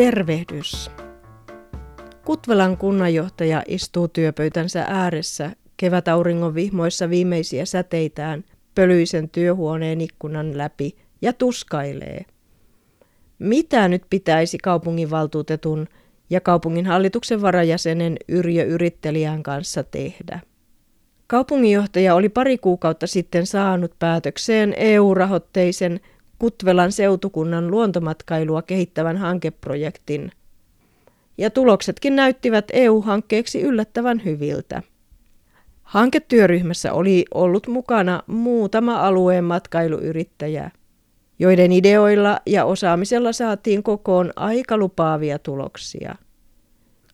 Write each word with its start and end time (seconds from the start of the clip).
Tervehdys! 0.00 0.90
Kutvelan 2.24 2.76
kunnanjohtaja 2.76 3.62
istuu 3.68 4.08
työpöytänsä 4.08 4.84
ääressä 4.88 5.50
kevätauringon 5.76 6.54
vihmoissa 6.54 7.10
viimeisiä 7.10 7.64
säteitään 7.64 8.44
pölyisen 8.74 9.28
työhuoneen 9.28 10.00
ikkunan 10.00 10.58
läpi 10.58 10.96
ja 11.22 11.32
tuskailee. 11.32 12.24
Mitä 13.38 13.88
nyt 13.88 14.02
pitäisi 14.10 14.58
kaupunginvaltuutetun 14.58 15.88
ja 16.30 16.40
kaupungin 16.40 16.86
hallituksen 16.86 17.42
varajäsenen 17.42 18.16
Yrjö 18.28 18.64
Yrittelijän 18.64 19.42
kanssa 19.42 19.84
tehdä? 19.84 20.40
Kaupunginjohtaja 21.26 22.14
oli 22.14 22.28
pari 22.28 22.58
kuukautta 22.58 23.06
sitten 23.06 23.46
saanut 23.46 23.92
päätökseen 23.98 24.74
EU-rahoitteisen 24.76 26.00
Kutvelan 26.40 26.92
seutukunnan 26.92 27.70
luontomatkailua 27.70 28.62
kehittävän 28.62 29.16
hankeprojektin. 29.16 30.32
Ja 31.38 31.50
tuloksetkin 31.50 32.16
näyttivät 32.16 32.64
EU-hankkeeksi 32.72 33.60
yllättävän 33.60 34.24
hyviltä. 34.24 34.82
Hanketyöryhmässä 35.82 36.92
oli 36.92 37.24
ollut 37.34 37.66
mukana 37.66 38.22
muutama 38.26 39.00
alueen 39.00 39.44
matkailuyrittäjä, 39.44 40.70
joiden 41.38 41.72
ideoilla 41.72 42.40
ja 42.46 42.64
osaamisella 42.64 43.32
saatiin 43.32 43.82
kokoon 43.82 44.32
aika 44.36 44.76
lupaavia 44.76 45.38
tuloksia. 45.38 46.14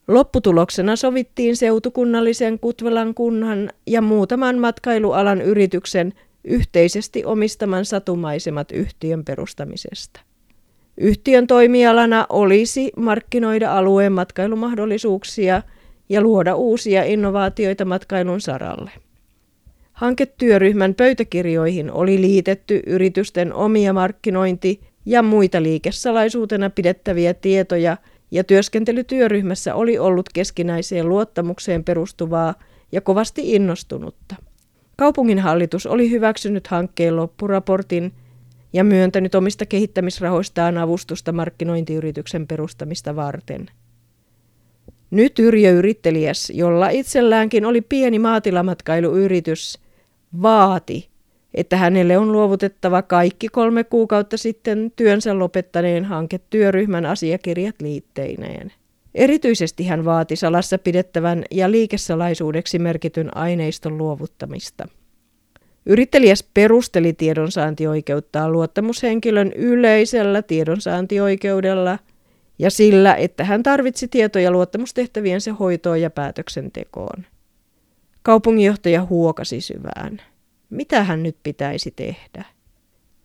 Lopputuloksena 0.07 0.95
sovittiin 0.95 1.55
seutukunnallisen 1.55 2.59
Kutvelan 2.59 3.13
kunnan 3.13 3.69
ja 3.87 4.01
muutaman 4.01 4.57
matkailualan 4.57 5.41
yrityksen 5.41 6.13
yhteisesti 6.47 7.25
omistaman 7.25 7.85
satumaisemat 7.85 8.71
yhtiön 8.71 9.25
perustamisesta. 9.25 10.19
Yhtiön 10.97 11.47
toimialana 11.47 12.25
olisi 12.29 12.91
markkinoida 12.97 13.77
alueen 13.77 14.13
matkailumahdollisuuksia 14.13 15.61
ja 16.09 16.21
luoda 16.21 16.55
uusia 16.55 17.03
innovaatioita 17.03 17.85
matkailun 17.85 18.41
saralle. 18.41 18.91
Hanketyöryhmän 19.91 20.95
pöytäkirjoihin 20.95 21.91
oli 21.91 22.21
liitetty 22.21 22.81
yritysten 22.85 23.53
omia 23.53 23.93
markkinointi- 23.93 24.81
ja 25.05 25.23
muita 25.23 25.63
liikesalaisuutena 25.63 26.69
pidettäviä 26.69 27.33
tietoja, 27.33 27.97
ja 28.31 28.43
työskentelytyöryhmässä 28.43 29.75
oli 29.75 29.97
ollut 29.97 30.29
keskinäiseen 30.33 31.09
luottamukseen 31.09 31.83
perustuvaa 31.83 32.53
ja 32.91 33.01
kovasti 33.01 33.55
innostunutta. 33.55 34.35
Kaupunginhallitus 34.97 35.85
oli 35.85 36.11
hyväksynyt 36.11 36.67
hankkeen 36.67 37.15
loppuraportin 37.15 38.13
ja 38.73 38.83
myöntänyt 38.83 39.35
omista 39.35 39.65
kehittämisrahoistaan 39.65 40.77
avustusta 40.77 41.31
markkinointiyrityksen 41.31 42.47
perustamista 42.47 43.15
varten. 43.15 43.69
Nyt 45.11 45.39
Yrjö 45.39 45.71
Yrittelijäs, 45.71 46.49
jolla 46.49 46.89
itselläänkin 46.89 47.65
oli 47.65 47.81
pieni 47.81 48.19
maatilamatkailuyritys, 48.19 49.79
vaati, 50.41 51.09
että 51.53 51.77
hänelle 51.77 52.17
on 52.17 52.31
luovutettava 52.31 53.01
kaikki 53.01 53.47
kolme 53.47 53.83
kuukautta 53.83 54.37
sitten 54.37 54.91
työnsä 54.95 55.39
lopettaneen 55.39 56.05
hanketyöryhmän 56.05 57.05
asiakirjat 57.05 57.75
liitteineen. 57.81 58.73
Erityisesti 59.17 59.87
hän 59.87 60.05
vaati 60.05 60.35
salassa 60.35 60.77
pidettävän 60.77 61.43
ja 61.51 61.71
liikesalaisuudeksi 61.71 62.79
merkityn 62.79 63.37
aineiston 63.37 63.97
luovuttamista. 63.97 64.87
Yrittelijäs 65.85 66.43
perusteli 66.53 67.13
tiedonsaantioikeuttaa 67.13 68.49
luottamushenkilön 68.49 69.51
yleisellä 69.55 70.41
tiedonsaantioikeudella 70.41 71.99
ja 72.59 72.71
sillä, 72.71 73.15
että 73.15 73.43
hän 73.43 73.63
tarvitsi 73.63 74.07
tietoja 74.07 74.51
luottamustehtäviensä 74.51 75.53
hoitoon 75.53 76.01
ja 76.01 76.09
päätöksentekoon. 76.09 77.25
Kaupunginjohtaja 78.23 79.05
huokasi 79.05 79.61
syvään. 79.61 80.21
Mitä 80.69 81.03
hän 81.03 81.23
nyt 81.23 81.37
pitäisi 81.43 81.93
tehdä? 81.95 82.45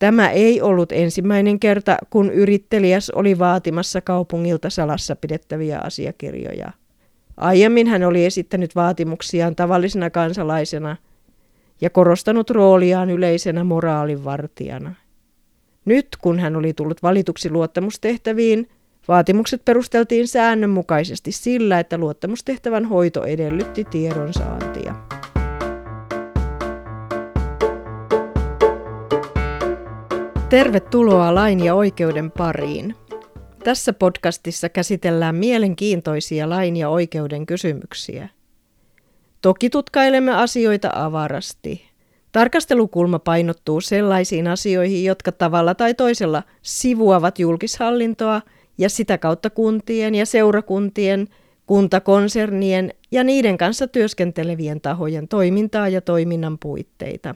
Tämä 0.02 0.30
ei 0.30 0.60
ollut 0.60 0.92
ensimmäinen 0.92 1.60
kerta, 1.60 1.96
kun 2.10 2.30
yrittelijäs 2.30 3.10
oli 3.10 3.38
vaatimassa 3.38 4.00
kaupungilta 4.00 4.70
salassa 4.70 5.16
pidettäviä 5.16 5.78
asiakirjoja. 5.78 6.70
Aiemmin 7.36 7.86
hän 7.86 8.04
oli 8.04 8.24
esittänyt 8.24 8.76
vaatimuksiaan 8.76 9.56
tavallisena 9.56 10.10
kansalaisena 10.10 10.96
ja 11.80 11.91
korostanut 11.91 12.50
rooliaan 12.50 13.10
yleisenä 13.10 13.64
moraalinvartijana. 13.64 14.94
Nyt, 15.84 16.08
kun 16.20 16.38
hän 16.38 16.56
oli 16.56 16.72
tullut 16.72 17.02
valituksi 17.02 17.50
luottamustehtäviin, 17.50 18.68
vaatimukset 19.08 19.64
perusteltiin 19.64 20.28
säännönmukaisesti 20.28 21.32
sillä, 21.32 21.80
että 21.80 21.98
luottamustehtävän 21.98 22.84
hoito 22.84 23.24
edellytti 23.24 23.84
tiedonsaantia. 23.84 25.22
Tervetuloa 30.52 31.34
lain 31.34 31.64
ja 31.64 31.74
oikeuden 31.74 32.30
pariin. 32.30 32.94
Tässä 33.64 33.92
podcastissa 33.92 34.68
käsitellään 34.68 35.34
mielenkiintoisia 35.34 36.48
lain 36.48 36.76
ja 36.76 36.88
oikeuden 36.88 37.46
kysymyksiä. 37.46 38.28
Toki 39.42 39.70
tutkailemme 39.70 40.32
asioita 40.34 40.91
avarasti. 40.94 41.82
Tarkastelukulma 42.32 43.18
painottuu 43.18 43.80
sellaisiin 43.80 44.48
asioihin, 44.48 45.04
jotka 45.04 45.32
tavalla 45.32 45.74
tai 45.74 45.94
toisella 45.94 46.42
sivuavat 46.62 47.38
julkishallintoa 47.38 48.42
ja 48.78 48.88
sitä 48.88 49.18
kautta 49.18 49.50
kuntien 49.50 50.14
ja 50.14 50.26
seurakuntien, 50.26 51.28
kuntakonsernien 51.66 52.94
ja 53.10 53.24
niiden 53.24 53.58
kanssa 53.58 53.88
työskentelevien 53.88 54.80
tahojen 54.80 55.28
toimintaa 55.28 55.88
ja 55.88 56.00
toiminnan 56.00 56.58
puitteita. 56.58 57.34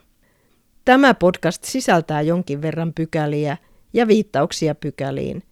Tämä 0.87 1.15
podcast 1.15 1.65
sisältää 1.65 2.23
jonkin 2.23 2.63
verran 2.63 2.93
pykäliä 2.95 3.57
ja 3.93 4.09
viittauksia 4.09 4.75
pykäliin, 4.75 5.43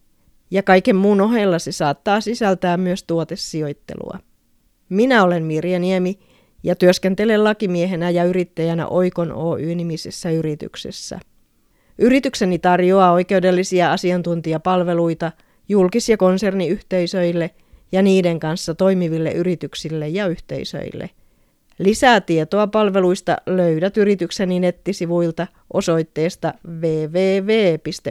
ja 0.51 0.63
kaiken 0.63 0.97
muun 0.97 1.21
ohella 1.21 1.59
se 1.59 1.73
saattaa 1.73 2.21
sisältää 2.21 2.77
myös 2.77 3.05
tuotesijoittelua. 3.05 4.19
Minä 4.89 5.25
olen 5.25 5.45
Mirja 5.45 5.79
Niemi 5.79 6.19
ja 6.63 6.77
työskentelen 6.77 7.45
lakimiehenä 7.45 8.11
ja 8.11 8.25
yrittäjänä 8.25 8.87
Oikon 8.87 9.33
Oy-nimisessä 9.33 10.31
yrityksessä. 10.31 11.21
Yritykseni 11.99 12.59
tarjoaa 12.59 13.13
oikeudellisia 13.13 13.93
asiantuntijapalveluita 13.93 15.33
julkis- 15.69 16.09
ja 16.09 16.17
konserniyhteisöille 16.17 17.51
ja 17.93 18.03
niiden 18.03 18.41
kanssa 18.41 18.75
toimiville 18.75 19.33
yrityksille 19.33 20.09
ja 20.09 20.27
yhteisöille– 20.27 21.11
Lisää 21.79 22.21
tietoa 22.21 22.67
palveluista 22.67 23.37
löydät 23.47 23.97
yritykseni 23.97 24.61
nettisivuilta 24.61 25.47
osoitteesta 25.73 26.55
www.oikon.fi. 26.81 28.03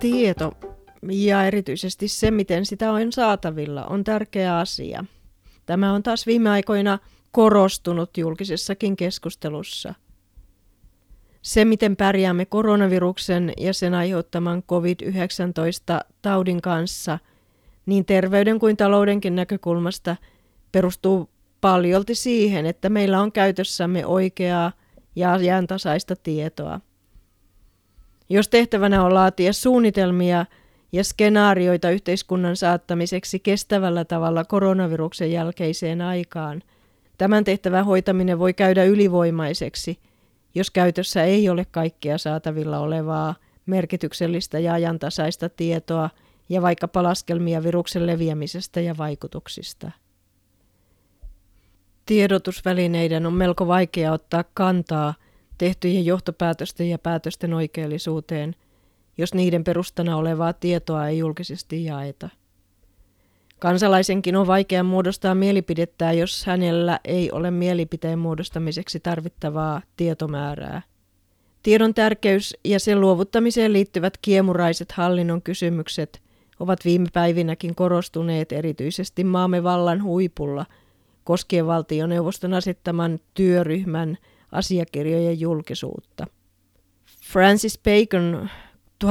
Tieto 0.00 0.52
ja 1.10 1.44
erityisesti 1.44 2.08
se, 2.08 2.30
miten 2.30 2.66
sitä 2.66 2.92
on 2.92 3.12
saatavilla, 3.12 3.84
on 3.84 4.04
tärkeä 4.04 4.58
asia. 4.58 5.04
Tämä 5.66 5.92
on 5.92 6.02
taas 6.02 6.26
viime 6.26 6.50
aikoina 6.50 6.98
korostunut 7.32 8.16
julkisessakin 8.16 8.96
keskustelussa– 8.96 9.94
se, 11.42 11.64
miten 11.64 11.96
pärjäämme 11.96 12.44
koronaviruksen 12.44 13.52
ja 13.56 13.74
sen 13.74 13.94
aiheuttaman 13.94 14.62
COVID-19-taudin 14.62 16.60
kanssa, 16.60 17.18
niin 17.86 18.04
terveyden 18.04 18.58
kuin 18.58 18.76
taloudenkin 18.76 19.36
näkökulmasta 19.36 20.16
perustuu 20.72 21.30
paljolti 21.60 22.14
siihen, 22.14 22.66
että 22.66 22.88
meillä 22.88 23.20
on 23.20 23.32
käytössämme 23.32 24.06
oikeaa 24.06 24.72
ja 25.16 25.32
ajantasaista 25.32 26.16
tietoa. 26.16 26.80
Jos 28.28 28.48
tehtävänä 28.48 29.04
on 29.04 29.14
laatia 29.14 29.52
suunnitelmia 29.52 30.46
ja 30.92 31.04
skenaarioita 31.04 31.90
yhteiskunnan 31.90 32.56
saattamiseksi 32.56 33.38
kestävällä 33.38 34.04
tavalla 34.04 34.44
koronaviruksen 34.44 35.32
jälkeiseen 35.32 36.00
aikaan, 36.00 36.62
tämän 37.18 37.44
tehtävän 37.44 37.84
hoitaminen 37.84 38.38
voi 38.38 38.54
käydä 38.54 38.84
ylivoimaiseksi– 38.84 39.98
jos 40.54 40.70
käytössä 40.70 41.24
ei 41.24 41.48
ole 41.48 41.64
kaikkea 41.64 42.18
saatavilla 42.18 42.78
olevaa 42.78 43.34
merkityksellistä 43.66 44.58
ja 44.58 44.72
ajantasaista 44.72 45.48
tietoa 45.48 46.10
ja 46.48 46.62
vaikkapa 46.62 47.02
laskelmia 47.02 47.62
viruksen 47.62 48.06
leviämisestä 48.06 48.80
ja 48.80 48.96
vaikutuksista. 48.98 49.90
Tiedotusvälineiden 52.06 53.26
on 53.26 53.32
melko 53.32 53.66
vaikea 53.66 54.12
ottaa 54.12 54.44
kantaa 54.54 55.14
tehtyjen 55.58 56.06
johtopäätösten 56.06 56.90
ja 56.90 56.98
päätösten 56.98 57.54
oikeellisuuteen, 57.54 58.56
jos 59.18 59.34
niiden 59.34 59.64
perustana 59.64 60.16
olevaa 60.16 60.52
tietoa 60.52 61.08
ei 61.08 61.18
julkisesti 61.18 61.84
jaeta. 61.84 62.28
Kansalaisenkin 63.60 64.36
on 64.36 64.46
vaikea 64.46 64.82
muodostaa 64.82 65.34
mielipidettä, 65.34 66.12
jos 66.12 66.46
hänellä 66.46 67.00
ei 67.04 67.32
ole 67.32 67.50
mielipiteen 67.50 68.18
muodostamiseksi 68.18 69.00
tarvittavaa 69.00 69.82
tietomäärää. 69.96 70.82
Tiedon 71.62 71.94
tärkeys 71.94 72.56
ja 72.64 72.80
sen 72.80 73.00
luovuttamiseen 73.00 73.72
liittyvät 73.72 74.18
kiemuraiset 74.22 74.92
hallinnon 74.92 75.42
kysymykset 75.42 76.22
ovat 76.60 76.84
viime 76.84 77.06
päivinäkin 77.12 77.74
korostuneet 77.74 78.52
erityisesti 78.52 79.24
maamme 79.24 79.62
vallan 79.62 80.02
huipulla 80.02 80.66
koskien 81.24 81.66
valtioneuvoston 81.66 82.54
asettaman 82.54 83.20
työryhmän 83.34 84.18
asiakirjojen 84.52 85.40
julkisuutta. 85.40 86.26
Francis 87.32 87.78
Bacon 87.78 88.50
1561-1626 89.04 89.08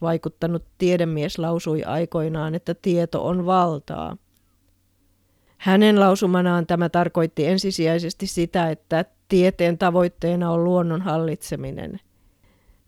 vaikuttanut 0.00 0.64
tiedemies 0.78 1.38
lausui 1.38 1.84
aikoinaan, 1.84 2.54
että 2.54 2.74
tieto 2.74 3.26
on 3.26 3.46
valtaa. 3.46 4.16
Hänen 5.58 6.00
lausumanaan 6.00 6.66
tämä 6.66 6.88
tarkoitti 6.88 7.46
ensisijaisesti 7.46 8.26
sitä, 8.26 8.70
että 8.70 9.04
tieteen 9.28 9.78
tavoitteena 9.78 10.50
on 10.50 10.64
luonnon 10.64 11.02
hallitseminen. 11.02 12.00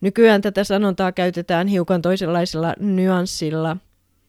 Nykyään 0.00 0.40
tätä 0.40 0.64
sanontaa 0.64 1.12
käytetään 1.12 1.66
hiukan 1.66 2.02
toisenlaisella 2.02 2.74
nyanssilla. 2.78 3.76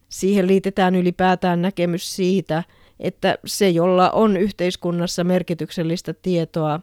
Siihen 0.09 0.47
liitetään 0.47 0.95
ylipäätään 0.95 1.61
näkemys 1.61 2.15
siitä, 2.15 2.63
että 2.99 3.37
se, 3.45 3.69
jolla 3.69 4.09
on 4.09 4.37
yhteiskunnassa 4.37 5.23
merkityksellistä 5.23 6.13
tietoa, 6.13 6.79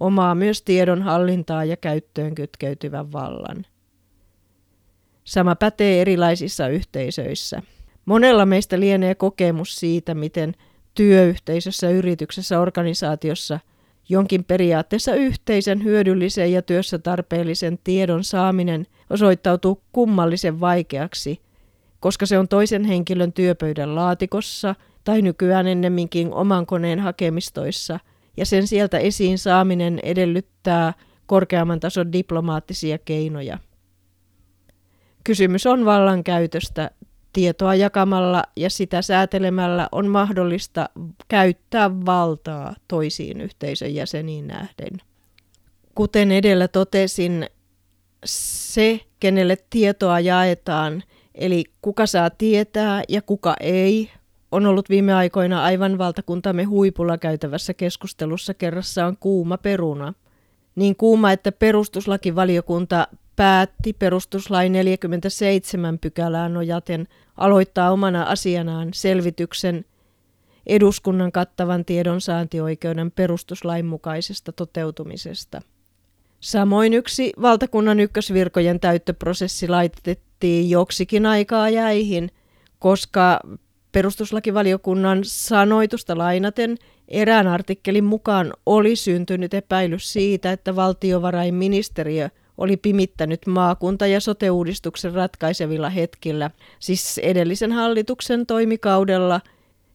omaa 0.00 0.34
myös 0.34 0.62
tiedon 0.62 1.02
hallintaa 1.02 1.64
ja 1.64 1.76
käyttöön 1.76 2.34
kytkeytyvän 2.34 3.12
vallan. 3.12 3.66
Sama 5.24 5.56
pätee 5.56 6.00
erilaisissa 6.00 6.68
yhteisöissä. 6.68 7.62
Monella 8.04 8.46
meistä 8.46 8.80
lienee 8.80 9.14
kokemus 9.14 9.76
siitä, 9.76 10.14
miten 10.14 10.54
työyhteisössä, 10.94 11.90
yrityksessä, 11.90 12.60
organisaatiossa 12.60 13.60
jonkin 14.08 14.44
periaatteessa 14.44 15.14
yhteisen 15.14 15.84
hyödyllisen 15.84 16.52
ja 16.52 16.62
työssä 16.62 16.98
tarpeellisen 16.98 17.78
tiedon 17.84 18.24
saaminen 18.24 18.86
osoittautuu 19.10 19.82
kummallisen 19.92 20.60
vaikeaksi, 20.60 21.40
koska 22.00 22.26
se 22.26 22.38
on 22.38 22.48
toisen 22.48 22.84
henkilön 22.84 23.32
työpöydän 23.32 23.94
laatikossa 23.94 24.74
tai 25.04 25.22
nykyään 25.22 25.66
ennemminkin 25.66 26.32
oman 26.32 26.66
koneen 26.66 27.00
hakemistoissa– 27.00 28.00
ja 28.38 28.46
sen 28.46 28.66
sieltä 28.66 28.98
esiin 28.98 29.38
saaminen 29.38 30.00
edellyttää 30.02 30.92
korkeamman 31.26 31.80
tason 31.80 32.12
diplomaattisia 32.12 32.98
keinoja. 32.98 33.58
Kysymys 35.24 35.66
on 35.66 35.84
vallankäytöstä. 35.84 36.90
Tietoa 37.32 37.74
jakamalla 37.74 38.44
ja 38.56 38.70
sitä 38.70 39.02
säätelemällä 39.02 39.88
on 39.92 40.06
mahdollista 40.06 40.88
käyttää 41.28 41.90
valtaa 42.06 42.74
toisiin 42.88 43.40
yhteisön 43.40 43.94
jäseniin 43.94 44.46
nähden. 44.46 45.00
Kuten 45.94 46.32
edellä 46.32 46.68
totesin, 46.68 47.46
se, 48.24 49.00
kenelle 49.20 49.56
tietoa 49.70 50.20
jaetaan, 50.20 51.02
eli 51.34 51.64
kuka 51.82 52.06
saa 52.06 52.30
tietää 52.30 53.02
ja 53.08 53.22
kuka 53.22 53.56
ei, 53.60 54.10
on 54.52 54.66
ollut 54.66 54.88
viime 54.88 55.14
aikoina 55.14 55.64
aivan 55.64 55.98
valtakuntamme 55.98 56.64
huipulla 56.64 57.18
käytävässä 57.18 57.74
keskustelussa 57.74 58.54
kerrassaan 58.54 59.16
kuuma 59.20 59.58
peruna. 59.58 60.14
Niin 60.74 60.96
kuuma, 60.96 61.32
että 61.32 61.52
perustuslakivaliokunta 61.52 63.08
päätti 63.36 63.92
perustuslain 63.92 64.72
47 64.72 65.98
pykälään 65.98 66.54
nojaten 66.54 67.08
aloittaa 67.36 67.90
omana 67.90 68.22
asianaan 68.22 68.88
selvityksen 68.94 69.84
eduskunnan 70.66 71.32
kattavan 71.32 71.84
tiedonsaantioikeuden 71.84 73.10
perustuslain 73.10 73.86
mukaisesta 73.86 74.52
toteutumisesta. 74.52 75.62
Samoin 76.40 76.94
yksi 76.94 77.32
valtakunnan 77.42 78.00
ykkösvirkojen 78.00 78.80
täyttöprosessi 78.80 79.68
laitettiin 79.68 80.70
joksikin 80.70 81.26
aikaa 81.26 81.68
jäihin, 81.68 82.30
koska 82.78 83.40
Perustuslakivaliokunnan 83.92 85.20
sanoitusta 85.22 86.18
lainaten 86.18 86.76
erään 87.08 87.46
artikkelin 87.46 88.04
mukaan 88.04 88.52
oli 88.66 88.96
syntynyt 88.96 89.54
epäilys 89.54 90.12
siitä, 90.12 90.52
että 90.52 90.76
valtiovarainministeriö 90.76 92.28
oli 92.58 92.76
pimittänyt 92.76 93.46
maakunta- 93.46 94.06
ja 94.06 94.20
sote-uudistuksen 94.20 95.12
ratkaisevilla 95.12 95.90
hetkillä, 95.90 96.50
siis 96.78 97.18
edellisen 97.18 97.72
hallituksen 97.72 98.46
toimikaudella, 98.46 99.40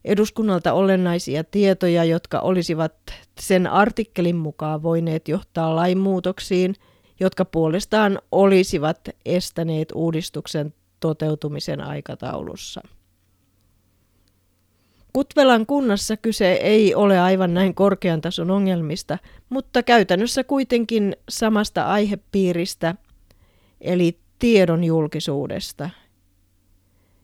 eduskunnalta 0.06 0.74
olennaisia 0.74 1.44
tietoja, 1.44 2.04
jotka 2.04 2.40
olisivat 2.40 2.94
sen 3.40 3.68
artikkelin 3.68 4.36
mukaan 4.36 4.84
voineet 4.84 5.28
johtaa 5.28 5.76
lainmuutoksiin, 5.76 6.76
jotka 7.20 7.46
puolestaan 7.46 8.20
olisivat 8.32 9.00
estäneet 9.26 9.92
uudistuksen 9.96 10.74
toteutumisen 11.00 11.82
aikataulussa. 11.82 12.82
Kutvelan 15.14 15.66
kunnassa 15.66 16.18
kyse 16.18 16.52
ei 16.52 16.96
ole 16.96 17.20
aivan 17.20 17.54
näin 17.54 17.76
korkean 17.76 18.22
tason 18.22 18.52
ongelmista, 18.52 19.18
mutta 19.50 19.84
käytännössä 19.84 20.44
kuitenkin 20.44 21.16
samasta 21.30 21.84
aihepiiristä, 21.84 22.96
eli 23.82 24.18
tiedon 24.40 24.84
julkisuudesta. 24.84 25.90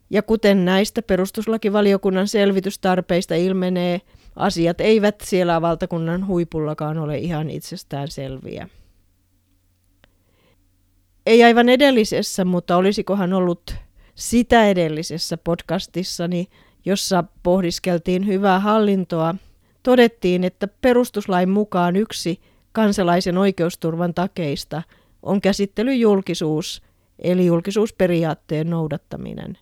Ja 0.10 0.22
kuten 0.22 0.66
näistä 0.66 1.02
perustuslakivaliokunnan 1.02 2.28
selvitystarpeista 2.28 3.36
ilmenee, 3.36 4.02
asiat 4.36 4.82
eivät 4.82 5.16
siellä 5.24 5.62
valtakunnan 5.62 6.28
huipullakaan 6.28 6.98
ole 6.98 7.18
ihan 7.18 7.50
itsestään 7.50 8.08
selviä. 8.08 8.70
Ei 11.26 11.44
aivan 11.44 11.70
edellisessä, 11.70 12.46
mutta 12.46 12.78
olisikohan 12.78 13.34
ollut 13.34 13.76
sitä 14.16 14.70
edellisessä 14.70 15.38
podcastissani 15.38 16.48
jossa 16.86 17.24
pohdiskeltiin 17.44 18.28
hyvää 18.28 18.60
hallintoa, 18.60 19.36
todettiin, 19.84 20.44
että 20.44 20.68
perustuslain 20.68 21.50
mukaan 21.50 21.96
yksi 21.96 22.42
kansalaisen 22.72 23.38
oikeusturvan 23.38 24.14
takeista 24.14 24.82
on 25.24 25.42
käsittelyjulkisuus, 25.42 26.82
eli 27.20 27.46
julkisuusperiaatteen 27.46 28.70
noudattaminen. 28.70 29.58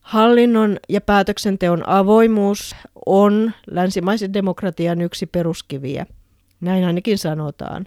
Hallinnon 0.00 0.76
ja 0.88 1.00
päätöksenteon 1.00 1.88
avoimuus 1.88 2.76
on 3.06 3.52
länsimaisen 3.70 4.32
demokratian 4.32 5.00
yksi 5.00 5.26
peruskiviä. 5.26 6.06
Näin 6.60 6.84
ainakin 6.84 7.18
sanotaan. 7.18 7.86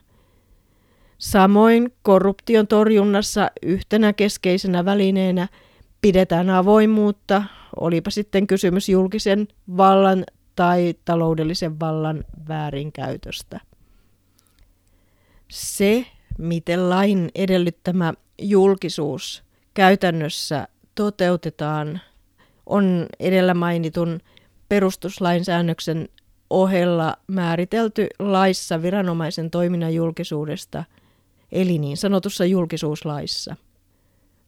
Samoin 1.17 1.93
korruption 2.01 2.67
torjunnassa 2.67 3.51
yhtenä 3.61 4.13
keskeisenä 4.13 4.85
välineenä 4.85 5.47
pidetään 6.01 6.49
avoimuutta, 6.49 7.43
olipa 7.75 8.09
sitten 8.09 8.47
kysymys 8.47 8.89
julkisen 8.89 9.47
vallan 9.77 10.23
tai 10.55 10.95
taloudellisen 11.05 11.79
vallan 11.79 12.23
väärinkäytöstä. 12.47 13.59
Se, 15.51 16.05
miten 16.37 16.89
lain 16.89 17.29
edellyttämä 17.35 18.13
julkisuus 18.41 19.43
käytännössä 19.73 20.67
toteutetaan, 20.95 22.01
on 22.65 23.05
edellä 23.19 23.53
mainitun 23.53 24.19
perustuslainsäännöksen 24.69 26.09
ohella 26.49 27.17
määritelty 27.27 28.07
laissa 28.19 28.81
viranomaisen 28.81 29.51
toiminnan 29.51 29.93
julkisuudesta, 29.93 30.83
eli 31.51 31.77
niin 31.77 31.97
sanotussa 31.97 32.45
julkisuuslaissa. 32.45 33.55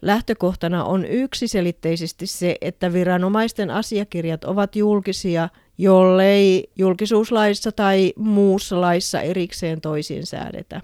Lähtökohtana 0.02 0.84
on 0.84 1.06
yksiselitteisesti 1.06 2.28
se, 2.28 2.56
että 2.62 2.94
viranomaisten 2.94 3.70
asiakirjat 3.72 4.44
ovat 4.44 4.76
julkisia, 4.76 5.50
jollei 5.78 6.70
julkisuuslaissa 6.76 7.72
tai 7.72 8.14
muussa 8.16 8.82
laissa 8.82 9.22
erikseen 9.22 9.82
toisin 9.82 10.26
säädetä. 10.26 10.82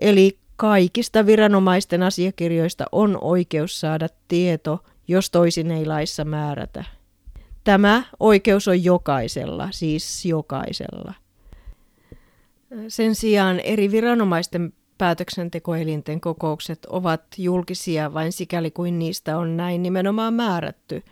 Eli 0.00 0.38
kaikista 0.56 1.26
viranomaisten 1.26 2.02
asiakirjoista 2.02 2.84
on 2.92 3.18
oikeus 3.20 3.80
saada 3.80 4.08
tieto, 4.28 4.84
jos 5.08 5.30
toisin 5.30 5.70
ei 5.70 5.86
laissa 5.86 6.24
määrätä. 6.24 6.84
Tämä 7.64 8.02
oikeus 8.20 8.68
on 8.68 8.84
jokaisella, 8.84 9.68
siis 9.70 10.26
jokaisella. 10.26 11.14
Sen 12.88 13.14
sijaan 13.14 13.60
eri 13.60 13.90
viranomaisten 13.90 14.72
päätöksentekoelinten 15.02 16.20
kokoukset 16.20 16.84
ovat 16.84 17.22
julkisia 17.38 18.14
vain 18.14 18.32
sikäli 18.32 18.70
kuin 18.70 18.98
niistä 18.98 19.38
on 19.38 19.56
näin 19.56 19.82
nimenomaan 19.82 20.34
määrätty. 20.34 21.02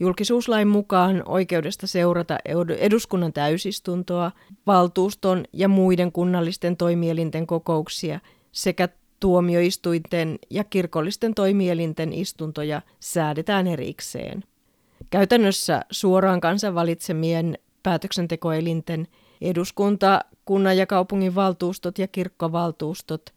Julkisuuslain 0.00 0.68
mukaan 0.68 1.22
oikeudesta 1.26 1.86
seurata 1.86 2.38
eduskunnan 2.78 3.32
täysistuntoa, 3.32 4.32
valtuuston 4.66 5.44
ja 5.52 5.68
muiden 5.68 6.12
kunnallisten 6.12 6.76
toimielinten 6.76 7.46
kokouksia 7.46 8.20
sekä 8.52 8.88
tuomioistuinten 9.20 10.38
ja 10.50 10.64
kirkollisten 10.64 11.34
toimielinten 11.34 12.12
istuntoja 12.12 12.82
säädetään 13.00 13.66
erikseen. 13.66 14.44
Käytännössä 15.10 15.82
suoraan 15.90 16.40
kansan 16.40 16.74
valitsemien 16.74 17.58
päätöksentekoelinten 17.82 19.08
eduskunta, 19.40 20.20
kunnan 20.44 20.76
ja 20.76 20.86
kaupungin 20.86 21.34
valtuustot 21.34 21.98
ja 21.98 22.08
kirkkovaltuustot. 22.08 23.34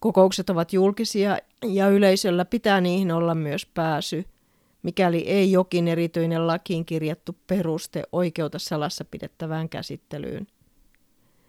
Kokoukset 0.00 0.50
ovat 0.50 0.72
julkisia 0.72 1.38
ja 1.64 1.88
yleisöllä 1.88 2.44
pitää 2.44 2.80
niihin 2.80 3.12
olla 3.12 3.34
myös 3.34 3.66
pääsy, 3.66 4.24
mikäli 4.82 5.18
ei 5.18 5.52
jokin 5.52 5.88
erityinen 5.88 6.46
lakiin 6.46 6.84
kirjattu 6.84 7.36
peruste 7.46 8.02
oikeuta 8.12 8.58
salassa 8.58 9.04
pidettävään 9.04 9.68
käsittelyyn. 9.68 10.46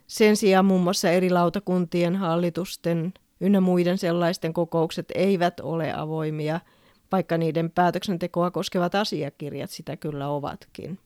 Sen 0.08 0.38
sijaan 0.38 0.66
muun 0.66 0.82
muassa 0.82 1.10
eri 1.10 1.30
lautakuntien, 1.30 2.16
hallitusten 2.16 3.14
ynnä 3.40 3.62
muiden 3.62 3.98
sellaisten 3.98 4.54
kokoukset 4.54 5.06
eivät 5.16 5.60
ole 5.60 5.94
avoimia, 5.94 6.60
vaikka 7.12 7.38
niiden 7.38 7.72
päätöksentekoa 7.72 8.52
koskevat 8.52 8.96
asiakirjat 8.96 9.70
sitä 9.70 9.98
kyllä 9.98 10.30
ovatkin. 10.30 11.00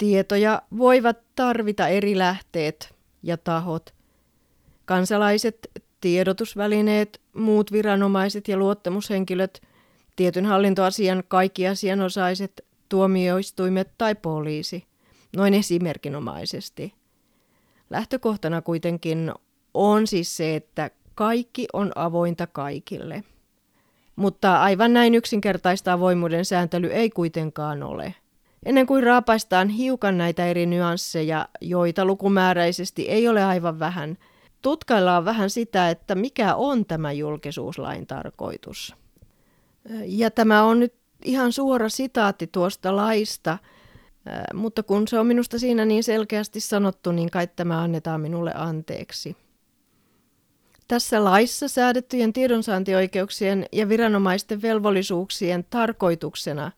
Tietoja 0.00 0.62
voivat 0.78 1.18
tarvita 1.34 1.88
eri 1.88 2.18
lähteet 2.18 2.94
ja 3.22 3.36
tahot. 3.36 3.94
Kansalaiset, 4.84 5.70
tiedotusvälineet, 6.00 7.20
muut 7.32 7.72
viranomaiset 7.72 8.48
ja 8.48 8.56
luottamushenkilöt, 8.56 9.62
tietyn 10.16 10.46
hallintoasian 10.46 11.22
kaikki 11.28 11.68
asianosaiset, 11.68 12.64
tuomioistuimet 12.88 13.90
tai 13.98 14.14
poliisi, 14.14 14.84
noin 15.36 15.54
esimerkinomaisesti. 15.54 16.94
Lähtökohtana 17.90 18.62
kuitenkin 18.62 19.32
on 19.74 20.06
siis 20.06 20.36
se, 20.36 20.56
että 20.56 20.90
kaikki 21.14 21.66
on 21.72 21.92
avointa 21.94 22.46
kaikille. 22.46 23.24
Mutta 24.16 24.62
aivan 24.62 24.92
näin 24.92 25.14
yksinkertaista 25.14 25.92
avoimuuden 25.92 26.44
sääntely 26.44 26.86
ei 26.86 27.10
kuitenkaan 27.10 27.82
ole. 27.82 28.14
Ennen 28.66 28.86
kuin 28.86 29.02
raapaistaan 29.02 29.68
hiukan 29.68 30.18
näitä 30.18 30.46
eri 30.46 30.66
nyansseja, 30.66 31.48
joita 31.60 32.04
lukumääräisesti 32.04 33.08
ei 33.08 33.28
ole 33.28 33.44
aivan 33.44 33.78
vähän, 33.78 34.18
tutkaillaan 34.62 35.24
vähän 35.24 35.50
sitä, 35.50 35.90
että 35.90 36.14
mikä 36.14 36.54
on 36.54 36.86
tämä 36.86 37.12
julkisuuslain 37.12 38.06
tarkoitus. 38.06 38.96
Ja 40.04 40.30
tämä 40.30 40.64
on 40.64 40.80
nyt 40.80 40.94
ihan 41.24 41.52
suora 41.52 41.88
sitaatti 41.88 42.46
tuosta 42.46 42.96
laista, 42.96 43.58
mutta 44.54 44.82
kun 44.82 45.08
se 45.08 45.18
on 45.18 45.26
minusta 45.26 45.58
siinä 45.58 45.84
niin 45.84 46.04
selkeästi 46.04 46.60
sanottu, 46.60 47.12
niin 47.12 47.30
kai 47.30 47.48
tämä 47.56 47.82
annetaan 47.82 48.20
minulle 48.20 48.52
anteeksi. 48.54 49.36
Tässä 50.88 51.24
laissa 51.24 51.68
säädettyjen 51.68 52.32
tiedonsaantioikeuksien 52.32 53.66
ja 53.72 53.88
viranomaisten 53.88 54.62
velvollisuuksien 54.62 55.64
tarkoituksena 55.70 56.72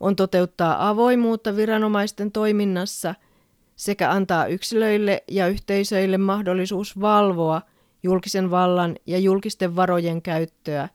on 0.00 0.16
toteuttaa 0.16 0.88
avoimuutta 0.88 1.56
viranomaisten 1.56 2.32
toiminnassa 2.32 3.14
sekä 3.76 4.10
antaa 4.10 4.46
yksilöille 4.46 5.24
ja 5.30 5.48
yhteisöille 5.48 6.18
mahdollisuus 6.18 7.00
valvoa 7.00 7.62
julkisen 8.02 8.50
vallan 8.50 8.96
ja 9.06 9.18
julkisten 9.18 9.76
varojen 9.76 10.22
käyttöä, 10.22 10.88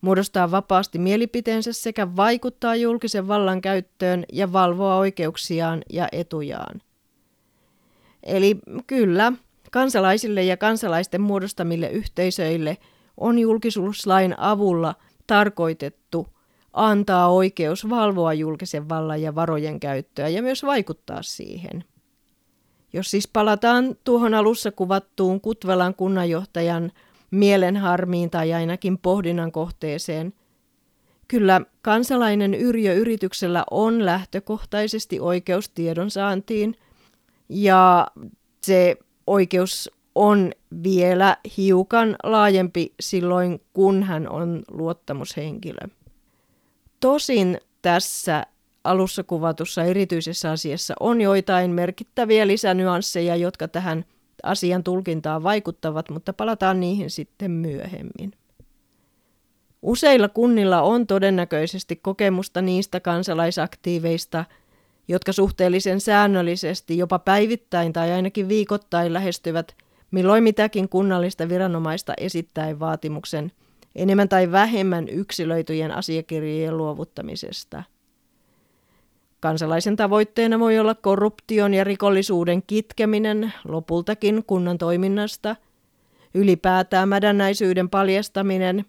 muodostaa 0.00 0.50
vapaasti 0.50 0.98
mielipiteensä 0.98 1.72
sekä 1.72 2.16
vaikuttaa 2.16 2.76
julkisen 2.76 3.28
vallan 3.28 3.60
käyttöön 3.60 4.24
ja 4.32 4.52
valvoa 4.52 4.96
oikeuksiaan 4.96 5.82
ja 5.90 6.08
etujaan. 6.12 6.82
Eli 8.22 8.58
kyllä, 8.86 9.32
kansalaisille 9.70 10.42
ja 10.42 10.56
kansalaisten 10.56 11.20
muodostamille 11.20 11.88
yhteisöille 11.88 12.78
on 13.16 13.38
julkisuuslain 13.38 14.34
avulla 14.38 14.94
tarkoitettu– 15.26 16.26
antaa 16.72 17.28
oikeus 17.28 17.88
valvoa 17.88 18.34
julkisen 18.34 18.88
vallan 18.88 19.22
ja 19.22 19.34
varojen 19.34 19.80
käyttöä 19.80 20.28
ja 20.28 20.42
myös 20.42 20.62
vaikuttaa 20.62 21.22
siihen. 21.22 21.84
Jos 22.92 23.10
siis 23.10 23.28
palataan 23.28 23.96
tuohon 24.04 24.34
alussa 24.34 24.72
kuvattuun 24.72 25.40
Kutvelan 25.40 25.94
kunnanjohtajan 25.94 26.92
mielenharmiin 27.30 28.30
tai 28.30 28.52
ainakin 28.52 28.98
pohdinnan 28.98 29.52
kohteeseen, 29.52 30.32
kyllä 31.28 31.60
kansalainen 31.82 32.54
Yrjö 32.54 32.94
yrityksellä 32.94 33.64
on 33.70 34.06
lähtökohtaisesti 34.06 35.20
oikeus 35.20 35.68
tiedonsaantiin 35.68 36.76
ja 37.48 38.06
se 38.62 38.96
oikeus 39.26 39.90
on 40.14 40.52
vielä 40.82 41.36
hiukan 41.56 42.16
laajempi 42.22 42.94
silloin, 43.00 43.60
kun 43.72 44.02
hän 44.02 44.28
on 44.28 44.62
luottamushenkilö. 44.70 45.99
Tosin 47.00 47.60
tässä 47.82 48.46
alussa 48.84 49.24
kuvatussa 49.24 49.84
erityisessä 49.84 50.50
asiassa 50.50 50.94
on 51.00 51.20
joitain 51.20 51.70
merkittäviä 51.70 52.46
lisänyansseja, 52.46 53.36
jotka 53.36 53.68
tähän 53.68 54.04
asian 54.42 54.84
tulkintaan 54.84 55.42
vaikuttavat, 55.42 56.10
mutta 56.10 56.32
palataan 56.32 56.80
niihin 56.80 57.10
sitten 57.10 57.50
myöhemmin. 57.50 58.32
Useilla 59.82 60.28
kunnilla 60.28 60.82
on 60.82 61.06
todennäköisesti 61.06 61.96
kokemusta 61.96 62.62
niistä 62.62 63.00
kansalaisaktiiveista, 63.00 64.44
jotka 65.08 65.32
suhteellisen 65.32 66.00
säännöllisesti, 66.00 66.98
jopa 66.98 67.18
päivittäin 67.18 67.92
tai 67.92 68.12
ainakin 68.12 68.48
viikoittain 68.48 69.12
lähestyvät 69.12 69.76
milloin 70.10 70.44
mitäkin 70.44 70.88
kunnallista 70.88 71.48
viranomaista 71.48 72.14
esittäen 72.16 72.80
vaatimuksen– 72.80 73.52
enemmän 73.94 74.28
tai 74.28 74.52
vähemmän 74.52 75.08
yksilöityjen 75.08 75.92
asiakirjojen 75.92 76.76
luovuttamisesta. 76.76 77.82
Kansalaisen 79.40 79.96
tavoitteena 79.96 80.58
voi 80.58 80.78
olla 80.78 80.94
korruption 80.94 81.74
ja 81.74 81.84
rikollisuuden 81.84 82.62
kitkeminen 82.62 83.52
lopultakin 83.68 84.44
kunnan 84.46 84.78
toiminnasta, 84.78 85.56
ylipäätään 86.34 87.08
mädännäisyyden 87.08 87.90
paljastaminen 87.90 88.84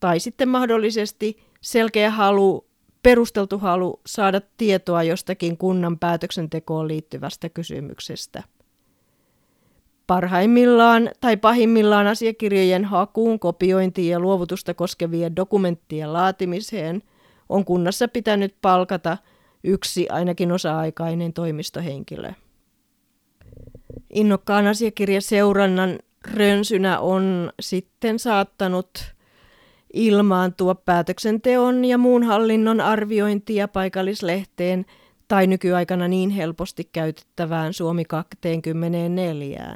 tai 0.00 0.20
sitten 0.20 0.48
mahdollisesti 0.48 1.38
selkeä 1.60 2.10
halu, 2.10 2.66
perusteltu 3.02 3.58
halu 3.58 4.00
saada 4.06 4.40
tietoa 4.56 5.02
jostakin 5.02 5.56
kunnan 5.56 5.98
päätöksentekoon 5.98 6.88
liittyvästä 6.88 7.48
kysymyksestä. 7.48 8.42
Parhaimmillaan 10.08 11.10
tai 11.20 11.36
pahimmillaan 11.36 12.06
asiakirjojen 12.06 12.84
hakuun, 12.84 13.38
kopiointiin 13.38 14.10
ja 14.10 14.20
luovutusta 14.20 14.74
koskevien 14.74 15.36
dokumenttien 15.36 16.12
laatimiseen 16.12 17.02
on 17.48 17.64
kunnassa 17.64 18.08
pitänyt 18.08 18.54
palkata 18.62 19.18
yksi 19.64 20.08
ainakin 20.08 20.52
osa-aikainen 20.52 21.32
toimistohenkilö. 21.32 22.32
Innokkaan 24.14 24.66
asiakirjaseurannan 24.66 25.98
rönsynä 26.34 26.98
on 26.98 27.52
sitten 27.60 28.18
saattanut 28.18 29.14
ilmaantua 29.92 30.74
päätöksenteon 30.74 31.84
ja 31.84 31.98
muun 31.98 32.22
hallinnon 32.22 32.80
arviointia 32.80 33.68
paikallislehteen 33.68 34.86
tai 35.28 35.46
nykyaikana 35.46 36.08
niin 36.08 36.30
helposti 36.30 36.88
käytettävään 36.92 37.72
Suomi 37.72 38.04
24 38.04 39.74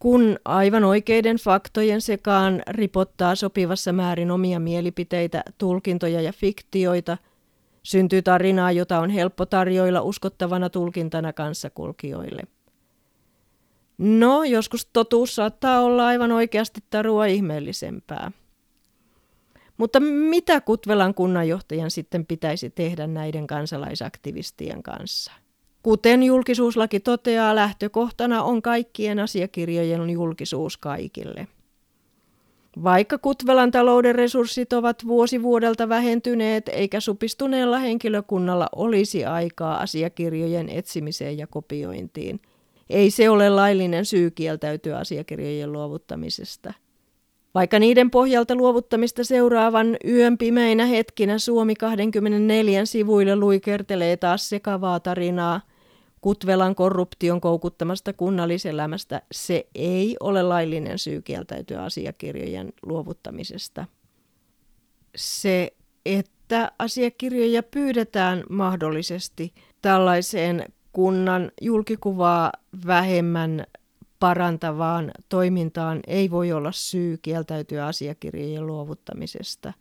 kun 0.00 0.38
aivan 0.44 0.84
oikeiden 0.84 1.36
faktojen 1.36 2.00
sekaan 2.00 2.62
ripottaa 2.68 3.34
sopivassa 3.34 3.92
määrin 3.92 4.30
omia 4.30 4.60
mielipiteitä, 4.60 5.42
tulkintoja 5.58 6.20
ja 6.20 6.32
fiktioita, 6.32 7.18
syntyy 7.82 8.22
tarinaa, 8.22 8.72
jota 8.72 8.98
on 8.98 9.10
helppo 9.10 9.46
tarjoilla 9.46 10.02
uskottavana 10.02 10.70
tulkintana 10.70 11.32
kanssakulkijoille. 11.32 12.42
No, 13.98 14.44
joskus 14.44 14.86
totuus 14.92 15.34
saattaa 15.34 15.80
olla 15.80 16.06
aivan 16.06 16.32
oikeasti 16.32 16.80
tarua 16.90 17.26
ihmeellisempää. 17.26 18.32
Mutta 19.76 20.00
mitä 20.00 20.60
Kutvelan 20.60 21.14
kunnanjohtajan 21.14 21.90
sitten 21.90 22.26
pitäisi 22.26 22.70
tehdä 22.70 23.06
näiden 23.06 23.46
kansalaisaktivistien 23.46 24.82
kanssa? 24.82 25.32
Kuten 25.82 26.22
julkisuuslaki 26.22 27.00
toteaa, 27.00 27.54
lähtökohtana 27.54 28.42
on 28.42 28.62
kaikkien 28.62 29.18
asiakirjojen 29.18 30.10
julkisuus 30.10 30.76
kaikille. 30.76 31.48
Vaikka 32.82 33.18
Kutvelan 33.18 33.70
talouden 33.70 34.14
resurssit 34.14 34.72
ovat 34.72 35.06
vuosi 35.06 35.42
vuodelta 35.42 35.88
vähentyneet, 35.88 36.68
eikä 36.68 37.00
supistuneella 37.00 37.78
henkilökunnalla 37.78 38.68
olisi 38.76 39.24
aikaa 39.24 39.80
asiakirjojen 39.80 40.68
etsimiseen 40.68 41.38
ja 41.38 41.46
kopiointiin, 41.46 42.40
ei 42.90 43.10
se 43.10 43.30
ole 43.30 43.50
laillinen 43.50 44.04
syy 44.04 44.30
kieltäytyä 44.30 44.98
asiakirjojen 44.98 45.72
luovuttamisesta– 45.72 46.74
vaikka 47.54 47.78
niiden 47.78 48.10
pohjalta 48.10 48.54
luovuttamista 48.54 49.24
seuraavan 49.24 49.96
yön 50.08 50.38
pimeinä 50.38 50.86
hetkinä 50.86 51.38
Suomi 51.38 51.74
24 51.74 52.84
sivuille 52.84 53.36
luikertelee 53.36 54.16
taas 54.16 54.48
sekavaa 54.48 55.00
tarinaa 55.00 55.60
Kutvelan 56.20 56.74
korruption 56.74 57.40
koukuttamasta 57.40 58.12
kunnalliselämästä, 58.12 59.22
se 59.32 59.66
ei 59.74 60.16
ole 60.20 60.42
laillinen 60.42 60.98
syy 60.98 61.22
kieltäytyä 61.22 61.82
asiakirjojen 61.82 62.72
luovuttamisesta. 62.82 63.86
Se, 65.16 65.72
että 66.06 66.72
asiakirjoja 66.78 67.62
pyydetään 67.62 68.44
mahdollisesti 68.48 69.52
tällaiseen 69.82 70.64
kunnan 70.92 71.52
julkikuvaa 71.60 72.52
vähemmän 72.86 73.66
parantavaan 74.20 75.10
toimintaan 75.28 76.00
ei 76.06 76.30
voi 76.30 76.52
olla 76.52 76.72
syy 76.72 77.18
kieltäytyä 77.22 77.86
asiakirjojen 77.86 78.66
luovuttamisesta. 78.66 79.72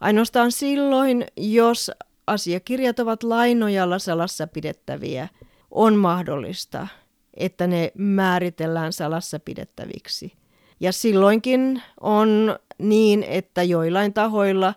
Ainoastaan 0.00 0.52
silloin, 0.52 1.26
jos 1.36 1.90
asiakirjat 2.26 2.98
ovat 2.98 3.22
lainojalla 3.22 3.98
salassa 3.98 4.46
pidettäviä, 4.46 5.28
on 5.70 5.96
mahdollista, 5.96 6.86
että 7.34 7.66
ne 7.66 7.92
määritellään 7.98 8.92
salassa 8.92 9.40
pidettäviksi. 9.40 10.32
Ja 10.80 10.92
silloinkin 10.92 11.82
on 12.00 12.58
niin, 12.78 13.22
että 13.22 13.62
joillain 13.62 14.12
tahoilla, 14.12 14.74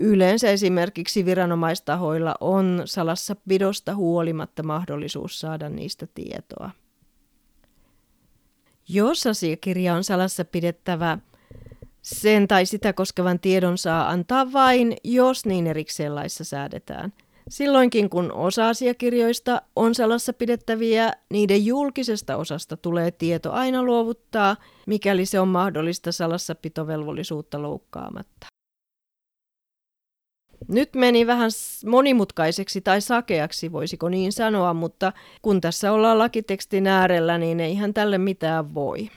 yleensä 0.00 0.50
esimerkiksi 0.50 1.24
viranomaistahoilla, 1.24 2.34
on 2.40 2.82
salassa 2.84 3.36
pidosta 3.48 3.94
huolimatta 3.94 4.62
mahdollisuus 4.62 5.40
saada 5.40 5.68
niistä 5.68 6.06
tietoa. 6.14 6.70
Jos 8.88 9.26
asiakirja 9.26 9.94
on 9.94 10.04
salassa 10.04 10.44
pidettävä, 10.44 11.18
sen 12.02 12.48
tai 12.48 12.66
sitä 12.66 12.92
koskevan 12.92 13.40
tiedon 13.40 13.78
saa 13.78 14.08
antaa 14.10 14.52
vain, 14.52 14.96
jos 15.04 15.46
niin 15.46 15.66
erikseen 15.66 16.14
laissa 16.14 16.44
säädetään. 16.44 17.12
Silloinkin 17.48 18.10
kun 18.10 18.32
osa 18.32 18.68
asiakirjoista 18.68 19.62
on 19.76 19.94
salassa 19.94 20.32
pidettäviä, 20.32 21.12
niiden 21.30 21.66
julkisesta 21.66 22.36
osasta 22.36 22.76
tulee 22.76 23.10
tieto 23.10 23.52
aina 23.52 23.82
luovuttaa, 23.82 24.56
mikäli 24.86 25.26
se 25.26 25.40
on 25.40 25.48
mahdollista 25.48 26.12
salassapitovelvollisuutta 26.12 27.62
loukkaamatta. 27.62 28.46
Nyt 30.68 30.94
meni 30.94 31.26
vähän 31.26 31.50
monimutkaiseksi 31.86 32.80
tai 32.80 33.00
sakeaksi, 33.00 33.72
voisiko 33.72 34.08
niin 34.08 34.32
sanoa, 34.32 34.74
mutta 34.74 35.12
kun 35.42 35.60
tässä 35.60 35.92
ollaan 35.92 36.18
lakitekstin 36.18 36.86
äärellä, 36.86 37.38
niin 37.38 37.60
eihän 37.60 37.94
tälle 37.94 38.18
mitään 38.18 38.74
voi. 38.74 39.08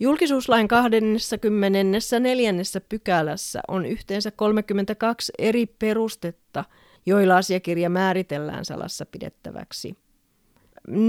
Julkisuuslain 0.00 0.68
24. 0.68 2.52
pykälässä 2.88 3.60
on 3.68 3.86
yhteensä 3.86 4.30
32 4.30 5.32
eri 5.38 5.66
perustetta, 5.66 6.64
joilla 7.06 7.36
asiakirja 7.36 7.90
määritellään 7.90 8.64
salassa 8.64 9.06
pidettäväksi. 9.06 9.96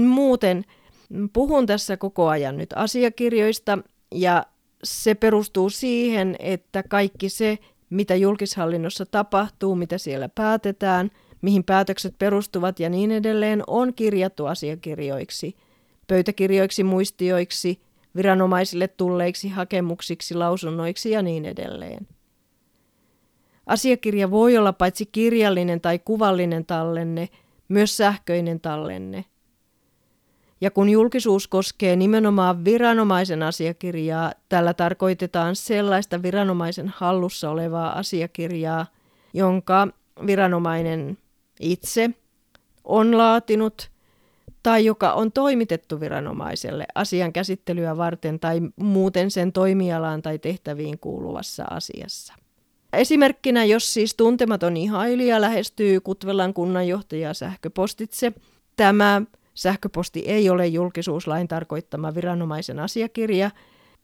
Muuten 0.08 0.64
puhun 1.32 1.66
tässä 1.66 1.96
koko 1.96 2.28
ajan 2.28 2.56
nyt 2.56 2.70
asiakirjoista 2.76 3.78
ja 4.14 4.46
se 4.84 5.14
perustuu 5.14 5.70
siihen, 5.70 6.36
että 6.38 6.82
kaikki 6.82 7.28
se, 7.28 7.58
mitä 7.90 8.14
julkishallinnossa 8.14 9.06
tapahtuu, 9.06 9.74
mitä 9.74 9.98
siellä 9.98 10.28
päätetään, 10.28 11.10
mihin 11.42 11.64
päätökset 11.64 12.14
perustuvat 12.18 12.80
ja 12.80 12.88
niin 12.88 13.10
edelleen, 13.10 13.62
on 13.66 13.94
kirjattu 13.94 14.46
asiakirjoiksi, 14.46 15.56
pöytäkirjoiksi, 16.06 16.84
muistioiksi, 16.84 17.80
viranomaisille 18.16 18.88
tulleiksi 18.88 19.48
hakemuksiksi, 19.48 20.34
lausunnoiksi 20.34 21.10
ja 21.10 21.22
niin 21.22 21.44
edelleen. 21.44 22.08
Asiakirja 23.66 24.30
voi 24.30 24.58
olla 24.58 24.72
paitsi 24.72 25.06
kirjallinen 25.06 25.80
tai 25.80 25.98
kuvallinen 25.98 26.66
tallenne, 26.66 27.28
myös 27.68 27.96
sähköinen 27.96 28.60
tallenne– 28.60 29.24
ja 30.64 30.70
kun 30.70 30.88
julkisuus 30.88 31.48
koskee 31.48 31.96
nimenomaan 31.96 32.64
viranomaisen 32.64 33.42
asiakirjaa, 33.42 34.32
tällä 34.48 34.74
tarkoitetaan 34.74 35.56
sellaista 35.56 36.22
viranomaisen 36.22 36.88
hallussa 36.96 37.50
olevaa 37.50 37.98
asiakirjaa, 37.98 38.86
jonka 39.34 39.88
viranomainen 40.26 41.18
itse 41.60 42.10
on 42.84 43.18
laatinut 43.18 43.90
tai 44.62 44.84
joka 44.84 45.12
on 45.12 45.32
toimitettu 45.32 46.00
viranomaiselle 46.00 46.86
asian 46.94 47.32
käsittelyä 47.32 47.96
varten 47.96 48.40
tai 48.40 48.60
muuten 48.76 49.30
sen 49.30 49.52
toimialaan 49.52 50.22
tai 50.22 50.38
tehtäviin 50.38 50.98
kuuluvassa 50.98 51.64
asiassa. 51.70 52.34
Esimerkkinä, 52.92 53.64
jos 53.64 53.94
siis 53.94 54.14
tuntematon 54.14 54.76
ihailija 54.76 55.40
lähestyy 55.40 56.00
Kutvelan 56.00 56.54
kunnanjohtajaa 56.54 57.34
sähköpostitse, 57.34 58.32
tämä 58.76 59.22
Sähköposti 59.54 60.20
ei 60.20 60.50
ole 60.50 60.66
julkisuuslain 60.66 61.48
tarkoittama 61.48 62.14
viranomaisen 62.14 62.78
asiakirja, 62.78 63.50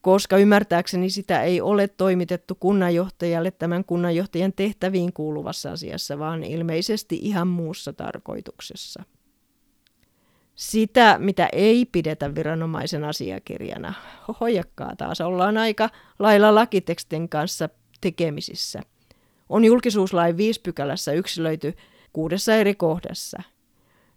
koska 0.01 0.37
ymmärtääkseni 0.37 1.11
sitä 1.11 1.43
ei 1.43 1.61
ole 1.61 1.89
toimitettu 1.89 2.55
kunnanjohtajalle 2.55 3.51
tämän 3.51 3.85
kunnanjohtajan 3.85 4.53
tehtäviin 4.53 5.13
kuuluvassa 5.13 5.73
asiassa, 5.73 6.19
vaan 6.19 6.45
ilmeisesti 6.45 7.19
ihan 7.23 7.49
muussa 7.49 7.93
tarkoituksessa. 7.93 9.03
Sitä, 10.55 11.17
mitä 11.19 11.49
ei 11.53 11.87
pidetä 11.87 12.35
viranomaisen 12.35 13.05
asiakirjana, 13.05 13.95
hojakkaa 14.41 14.97
taas, 14.97 15.21
ollaan 15.21 15.57
aika 15.57 15.89
lailla 16.19 16.55
lakitekstin 16.55 17.29
kanssa 17.29 17.69
tekemisissä. 18.01 18.83
On 19.49 19.65
julkisuuslain 19.65 20.37
5 20.37 20.61
pykälässä 20.61 21.13
yksilöity 21.13 21.75
kuudessa 22.13 22.55
eri 22.55 22.75
kohdassa– 22.75 23.43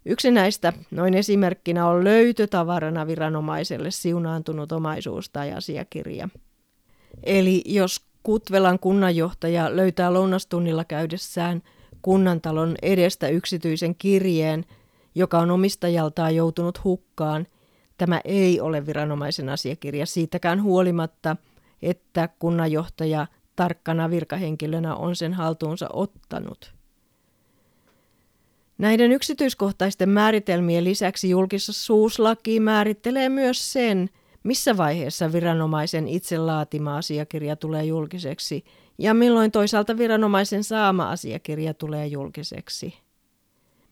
Yksi 0.06 0.30
näistä, 0.30 0.72
noin 0.90 1.14
esimerkkinä, 1.14 1.88
on 1.88 2.04
löytötavarana 2.04 3.06
viranomaiselle 3.06 3.90
siunaantunut 3.90 4.72
omaisuus 4.72 5.30
tai 5.30 5.52
asiakirja. 5.52 6.28
Eli 7.22 7.62
jos 7.66 8.00
Kutvelan 8.24 8.78
kunnanjohtaja 8.78 9.76
löytää 9.76 10.14
lounastunnilla 10.14 10.84
käydessään 10.84 11.62
kunnantalon 12.02 12.74
edestä 12.82 13.28
yksityisen 13.28 13.94
kirjeen, 13.94 14.64
joka 15.14 15.38
on 15.38 15.50
omistajaltaan 15.50 16.36
joutunut 16.36 16.84
hukkaan, 16.84 17.46
tämä 17.98 18.20
ei 18.24 18.60
ole 18.60 18.86
viranomaisen 18.86 19.48
asiakirja 19.48 20.06
siitäkään 20.06 20.62
huolimatta, 20.62 21.36
että 21.82 22.28
kunnanjohtaja 22.38 23.26
tarkkana 23.56 24.10
virkahenkilönä 24.10 24.94
on 24.96 25.16
sen 25.16 25.34
haltuunsa 25.34 25.88
ottanut. 25.92 26.73
Näiden 28.78 29.12
yksityiskohtaisten 29.12 30.08
määritelmien 30.08 30.84
lisäksi 30.84 31.30
julkisuuslaki 31.30 32.60
määrittelee 32.60 33.28
myös 33.28 33.72
sen, 33.72 34.10
missä 34.42 34.76
vaiheessa 34.76 35.32
viranomaisen 35.32 36.08
itse 36.08 36.38
laatima 36.38 36.96
asiakirja 36.96 37.56
tulee 37.56 37.84
julkiseksi 37.84 38.64
ja 38.98 39.14
milloin 39.14 39.50
toisaalta 39.50 39.98
viranomaisen 39.98 40.64
saama 40.64 41.10
asiakirja 41.10 41.74
tulee 41.74 42.06
julkiseksi. 42.06 42.94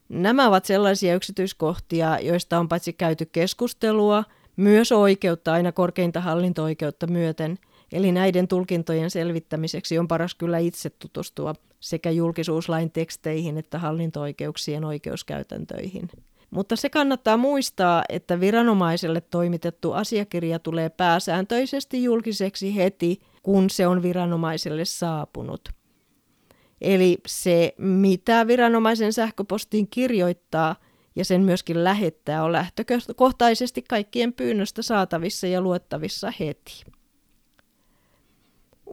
Nämä 0.08 0.48
ovat 0.48 0.64
sellaisia 0.64 1.14
yksityiskohtia, 1.14 2.18
joista 2.20 2.58
on 2.58 2.68
paitsi 2.68 2.92
käyty 2.92 3.26
keskustelua, 3.26 4.24
myös 4.56 4.92
oikeutta 4.92 5.52
aina 5.52 5.72
korkeinta 5.72 6.20
hallinto-oikeutta 6.20 7.06
myöten– 7.06 7.58
Eli 7.92 8.12
näiden 8.12 8.48
tulkintojen 8.48 9.10
selvittämiseksi 9.10 9.98
on 9.98 10.08
paras 10.08 10.34
kyllä 10.34 10.58
itse 10.58 10.90
tutustua 10.90 11.54
sekä 11.80 12.10
julkisuuslain 12.10 12.90
teksteihin 12.90 13.58
että 13.58 13.78
hallinto-oikeuksien 13.78 14.84
oikeuskäytäntöihin. 14.84 16.10
Mutta 16.50 16.76
se 16.76 16.90
kannattaa 16.90 17.36
muistaa, 17.36 18.04
että 18.08 18.40
viranomaiselle 18.40 19.20
toimitettu 19.20 19.92
asiakirja 19.92 20.58
tulee 20.58 20.88
pääsääntöisesti 20.88 22.04
julkiseksi 22.04 22.76
heti, 22.76 23.20
kun 23.42 23.70
se 23.70 23.86
on 23.86 24.02
viranomaiselle 24.02 24.84
saapunut. 24.84 25.68
Eli 26.80 27.18
se, 27.26 27.74
mitä 27.78 28.46
viranomaisen 28.46 29.12
sähköpostiin 29.12 29.88
kirjoittaa 29.88 30.76
ja 31.16 31.24
sen 31.24 31.40
myöskin 31.40 31.84
lähettää, 31.84 32.44
on 32.44 32.52
lähtökohtaisesti 32.52 33.82
kaikkien 33.88 34.32
pyynnöstä 34.32 34.82
saatavissa 34.82 35.46
ja 35.46 35.60
luettavissa 35.60 36.32
heti. 36.40 36.84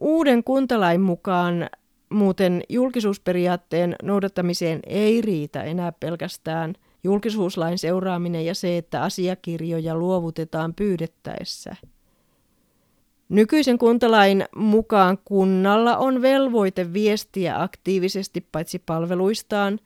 Uuden 0.01 0.43
kuntalain 0.43 1.01
mukaan 1.01 1.69
muuten 2.09 2.63
julkisuusperiaatteen 2.69 3.95
noudattamiseen 4.03 4.79
ei 4.87 5.21
riitä 5.21 5.63
enää 5.63 5.91
pelkästään 5.91 6.73
julkisuuslain 7.03 7.77
seuraaminen 7.77 8.45
ja 8.45 8.55
se, 8.55 8.77
että 8.77 9.03
asiakirjoja 9.03 9.95
luovutetaan 9.95 10.73
pyydettäessä. 10.73 11.75
Nykyisen 13.29 13.77
kuntalain 13.77 14.45
mukaan 14.55 15.17
kunnalla 15.25 15.97
on 15.97 16.21
velvoite 16.21 16.93
viestiä 16.93 17.61
aktiivisesti 17.61 18.47
paitsi 18.51 18.79
palveluistaan, 18.79 19.79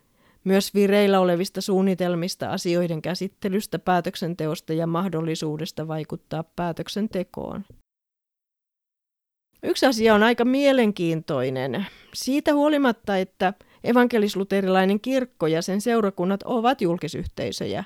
myös 0.43 0.73
vireillä 0.73 1.19
olevista 1.19 1.62
suunnitelmista, 1.62 2.49
asioiden 2.49 3.02
käsittelystä, 3.02 3.80
päätöksenteosta 3.80 4.73
ja 4.73 4.88
mahdollisuudesta 4.88 5.88
vaikuttaa 5.88 6.43
päätöksentekoon. 6.56 7.65
Yksi 9.63 9.86
asia 9.86 10.15
on 10.15 10.23
aika 10.23 10.45
mielenkiintoinen. 10.45 11.86
Siitä 12.13 12.54
huolimatta, 12.54 13.17
että 13.17 13.54
evankelisluterilainen 13.84 14.99
kirkko 14.99 15.47
ja 15.47 15.62
sen 15.62 15.82
seurakunnat 15.82 16.43
ovat 16.43 16.82
julkisyhteisöjä, 16.82 17.84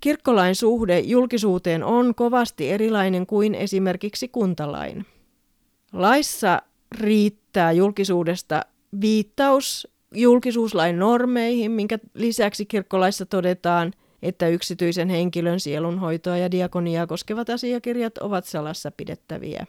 Kirkkolain 0.00 0.54
suhde 0.54 1.00
julkisuuteen 1.00 1.84
on 1.84 2.14
kovasti 2.14 2.70
erilainen 2.70 3.26
kuin 3.26 3.54
esimerkiksi 3.54 4.28
kuntalain. 4.28 5.06
Laissa 5.92 6.62
riittää 6.98 7.72
julkisuudesta 7.72 8.62
viittaus 9.00 9.88
julkisuuslain 10.14 10.98
normeihin, 10.98 11.70
minkä 11.70 11.98
lisäksi 12.14 12.66
kirkkolaissa 12.66 13.26
todetaan, 13.26 13.92
että 14.22 14.48
yksityisen 14.48 15.08
henkilön 15.08 15.60
sielunhoitoa 15.60 16.36
ja 16.36 16.50
diakoniaa 16.50 17.06
koskevat 17.06 17.50
asiakirjat 17.50 18.18
ovat 18.18 18.44
salassa 18.44 18.90
pidettäviä. 18.90 19.66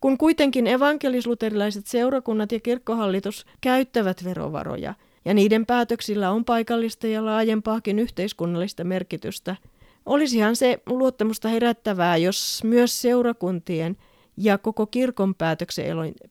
Kun 0.00 0.18
kuitenkin 0.18 0.66
evankelisluterilaiset 0.66 1.86
seurakunnat 1.86 2.52
ja 2.52 2.60
kirkkohallitus 2.60 3.46
käyttävät 3.60 4.24
verovaroja 4.24 4.94
ja 5.24 5.34
niiden 5.34 5.66
päätöksillä 5.66 6.30
on 6.30 6.44
paikallista 6.44 7.06
ja 7.06 7.24
laajempaakin 7.24 7.98
yhteiskunnallista 7.98 8.84
merkitystä, 8.84 9.56
olisihan 10.06 10.56
se 10.56 10.82
luottamusta 10.86 11.48
herättävää, 11.48 12.16
jos 12.16 12.64
myös 12.64 13.02
seurakuntien 13.02 13.96
ja 14.36 14.58
koko 14.58 14.86
kirkon 14.86 15.34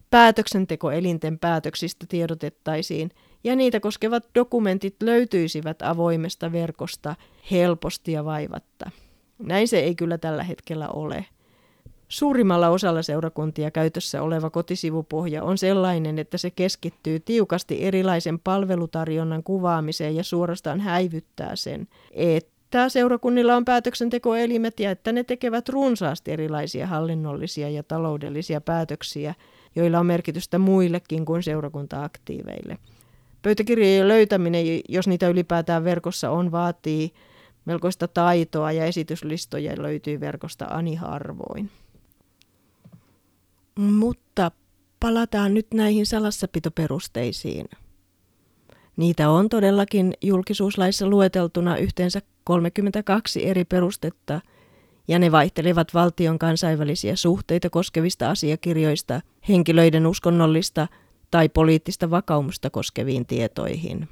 päätöksentekoelinten 0.09 1.39
päätöksistä 1.39 2.05
tiedotettaisiin 2.09 3.11
ja 3.43 3.55
niitä 3.55 3.79
koskevat 3.79 4.27
dokumentit 4.35 4.95
löytyisivät 5.03 5.81
avoimesta 5.81 6.51
verkosta 6.51 7.15
helposti 7.51 8.11
ja 8.11 8.25
vaivatta. 8.25 8.91
Näin 9.39 9.67
se 9.67 9.79
ei 9.79 9.95
kyllä 9.95 10.17
tällä 10.17 10.43
hetkellä 10.43 10.89
ole. 10.89 11.25
Suurimmalla 12.09 12.69
osalla 12.69 13.01
seurakuntia 13.01 13.71
käytössä 13.71 14.21
oleva 14.21 14.49
kotisivupohja 14.49 15.43
on 15.43 15.57
sellainen, 15.57 16.19
että 16.19 16.37
se 16.37 16.51
keskittyy 16.51 17.19
tiukasti 17.19 17.83
erilaisen 17.83 18.39
palvelutarjonnan 18.39 19.43
kuvaamiseen 19.43 20.15
ja 20.15 20.23
suorastaan 20.23 20.79
häivyttää 20.79 21.55
sen, 21.55 21.87
että 22.11 22.89
seurakunnilla 22.89 23.55
on 23.55 23.65
päätöksentekoelimet 23.65 24.79
ja 24.79 24.91
että 24.91 25.11
ne 25.11 25.23
tekevät 25.23 25.69
runsaasti 25.69 26.31
erilaisia 26.31 26.87
hallinnollisia 26.87 27.69
ja 27.69 27.83
taloudellisia 27.83 28.61
päätöksiä, 28.61 29.35
joilla 29.75 29.99
on 29.99 30.05
merkitystä 30.05 30.59
muillekin 30.59 31.25
kuin 31.25 31.43
seurakuntaaktiiveille. 31.43 32.77
Pöytäkirjojen 33.41 34.07
löytäminen, 34.07 34.65
jos 34.89 35.07
niitä 35.07 35.27
ylipäätään 35.27 35.83
verkossa 35.83 36.29
on, 36.29 36.51
vaatii 36.51 37.13
melkoista 37.65 38.07
taitoa 38.07 38.71
ja 38.71 38.85
esityslistoja 38.85 39.73
löytyy 39.81 40.19
verkosta 40.19 40.65
ani 40.65 40.95
harvoin. 40.95 41.69
Mutta 43.79 44.51
palataan 44.99 45.53
nyt 45.53 45.67
näihin 45.73 46.05
salassapitoperusteisiin. 46.05 47.65
Niitä 48.97 49.29
on 49.29 49.49
todellakin 49.49 50.13
julkisuuslaissa 50.21 51.07
lueteltuna 51.07 51.77
yhteensä 51.77 52.21
32 52.43 53.47
eri 53.47 53.65
perustetta, 53.65 54.41
ja 55.07 55.19
ne 55.19 55.31
vaihtelevat 55.31 55.93
valtion 55.93 56.39
kansainvälisiä 56.39 57.15
suhteita 57.15 57.69
koskevista 57.69 58.29
asiakirjoista, 58.29 59.21
henkilöiden 59.49 60.07
uskonnollista 60.07 60.87
tai 61.31 61.49
poliittista 61.49 62.09
vakaumusta 62.09 62.69
koskeviin 62.69 63.25
tietoihin. 63.25 64.07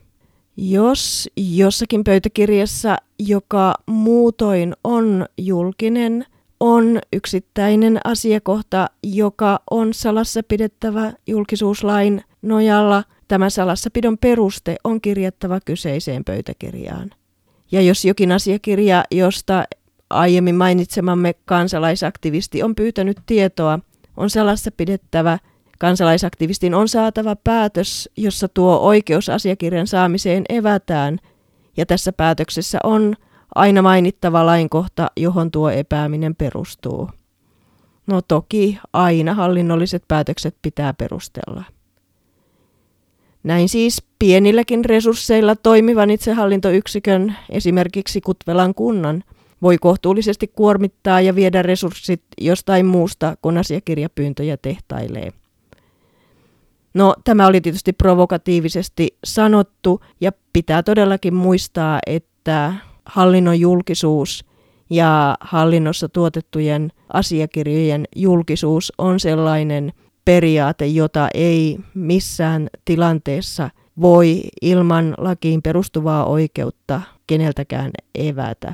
Jos 0.58 1.30
jossakin 1.38 2.04
pöytäkirjassa, 2.04 2.98
joka 3.20 3.76
muutoin 3.86 4.74
on 4.84 5.26
julkinen– 5.38 6.26
on 6.60 7.00
yksittäinen 7.14 8.00
asiakohta, 8.04 8.90
joka 9.04 9.60
on 9.72 9.94
salassa 9.94 10.42
pidettävä 10.48 11.14
julkisuuslain 11.28 12.24
nojalla. 12.42 13.04
Tämä 13.28 13.50
salassapidon 13.50 14.18
peruste 14.18 14.76
on 14.84 15.02
kirjattava 15.02 15.60
kyseiseen 15.66 16.24
pöytäkirjaan. 16.24 17.10
Ja 17.72 17.82
jos 17.82 18.06
jokin 18.06 18.32
asiakirja, 18.32 19.04
josta 19.12 19.64
aiemmin 20.10 20.56
mainitsemamme 20.56 21.36
kansalaisaktivisti 21.46 22.64
on 22.64 22.76
pyytänyt 22.76 23.18
tietoa, 23.26 23.80
on 24.18 24.30
salassa 24.30 24.72
pidettävä, 24.72 25.40
kansalaisaktivistin 25.80 26.74
on 26.74 26.88
saatava 26.88 27.36
päätös, 27.36 28.10
jossa 28.18 28.48
tuo 28.48 28.78
oikeus 28.78 29.30
asiakirjan 29.30 29.88
saamiseen 29.88 30.44
evätään, 30.50 31.20
ja 31.78 31.86
tässä 31.86 32.14
päätöksessä 32.14 32.80
on 32.84 33.16
aina 33.56 33.82
mainittava 33.82 34.46
lainkohta, 34.46 35.12
johon 35.18 35.52
tuo 35.52 35.70
epääminen 35.70 36.36
perustuu. 36.36 37.10
No 38.08 38.22
toki 38.22 38.80
aina 38.94 39.34
hallinnolliset 39.34 40.04
päätökset 40.08 40.56
pitää 40.62 40.94
perustella. 40.94 41.64
Näin 43.44 43.70
siis 43.70 44.04
pienilläkin 44.20 44.86
resursseilla 44.86 45.56
toimivan 45.56 46.10
itsehallintoyksikön, 46.10 47.36
esimerkiksi 47.50 48.22
Kutvelan 48.22 48.74
kunnan, 48.74 49.24
voi 49.62 49.78
kohtuullisesti 49.78 50.48
kuormittaa 50.48 51.22
ja 51.22 51.36
viedä 51.36 51.62
resurssit 51.62 52.22
jostain 52.42 52.86
muusta, 52.86 53.38
kun 53.42 53.58
asiakirjapyyntöjä 53.58 54.58
tehtailee. 54.58 55.32
No, 56.94 57.16
tämä 57.24 57.48
oli 57.48 57.62
tietysti 57.62 57.94
provokatiivisesti 57.94 59.18
sanottu 59.24 60.02
ja 60.22 60.32
pitää 60.54 60.84
todellakin 60.84 61.34
muistaa, 61.34 62.00
että 62.08 62.74
hallinnon 63.08 63.60
julkisuus 63.60 64.46
ja 64.90 65.38
hallinnossa 65.42 66.10
tuotettujen 66.10 66.92
asiakirjojen 67.14 68.06
julkisuus 68.16 68.94
on 68.98 69.20
sellainen 69.20 69.94
periaate, 70.26 70.88
jota 70.88 71.28
ei 71.34 71.78
missään 71.94 72.68
tilanteessa 72.86 73.70
voi 74.02 74.42
ilman 74.62 75.14
lakiin 75.18 75.62
perustuvaa 75.62 76.26
oikeutta 76.26 77.02
keneltäkään 77.28 77.92
evätä. 78.16 78.74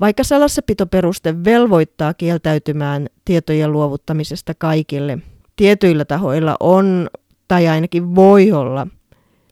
Vaikka 0.00 0.24
salassapitoperuste 0.24 1.44
velvoittaa 1.44 2.14
kieltäytymään 2.14 3.06
tietojen 3.24 3.72
luovuttamisesta 3.72 4.54
kaikille, 4.54 5.18
tietyillä 5.56 6.04
tahoilla 6.04 6.56
on 6.60 7.10
tai 7.48 7.68
ainakin 7.68 8.14
voi 8.14 8.52
olla 8.52 8.86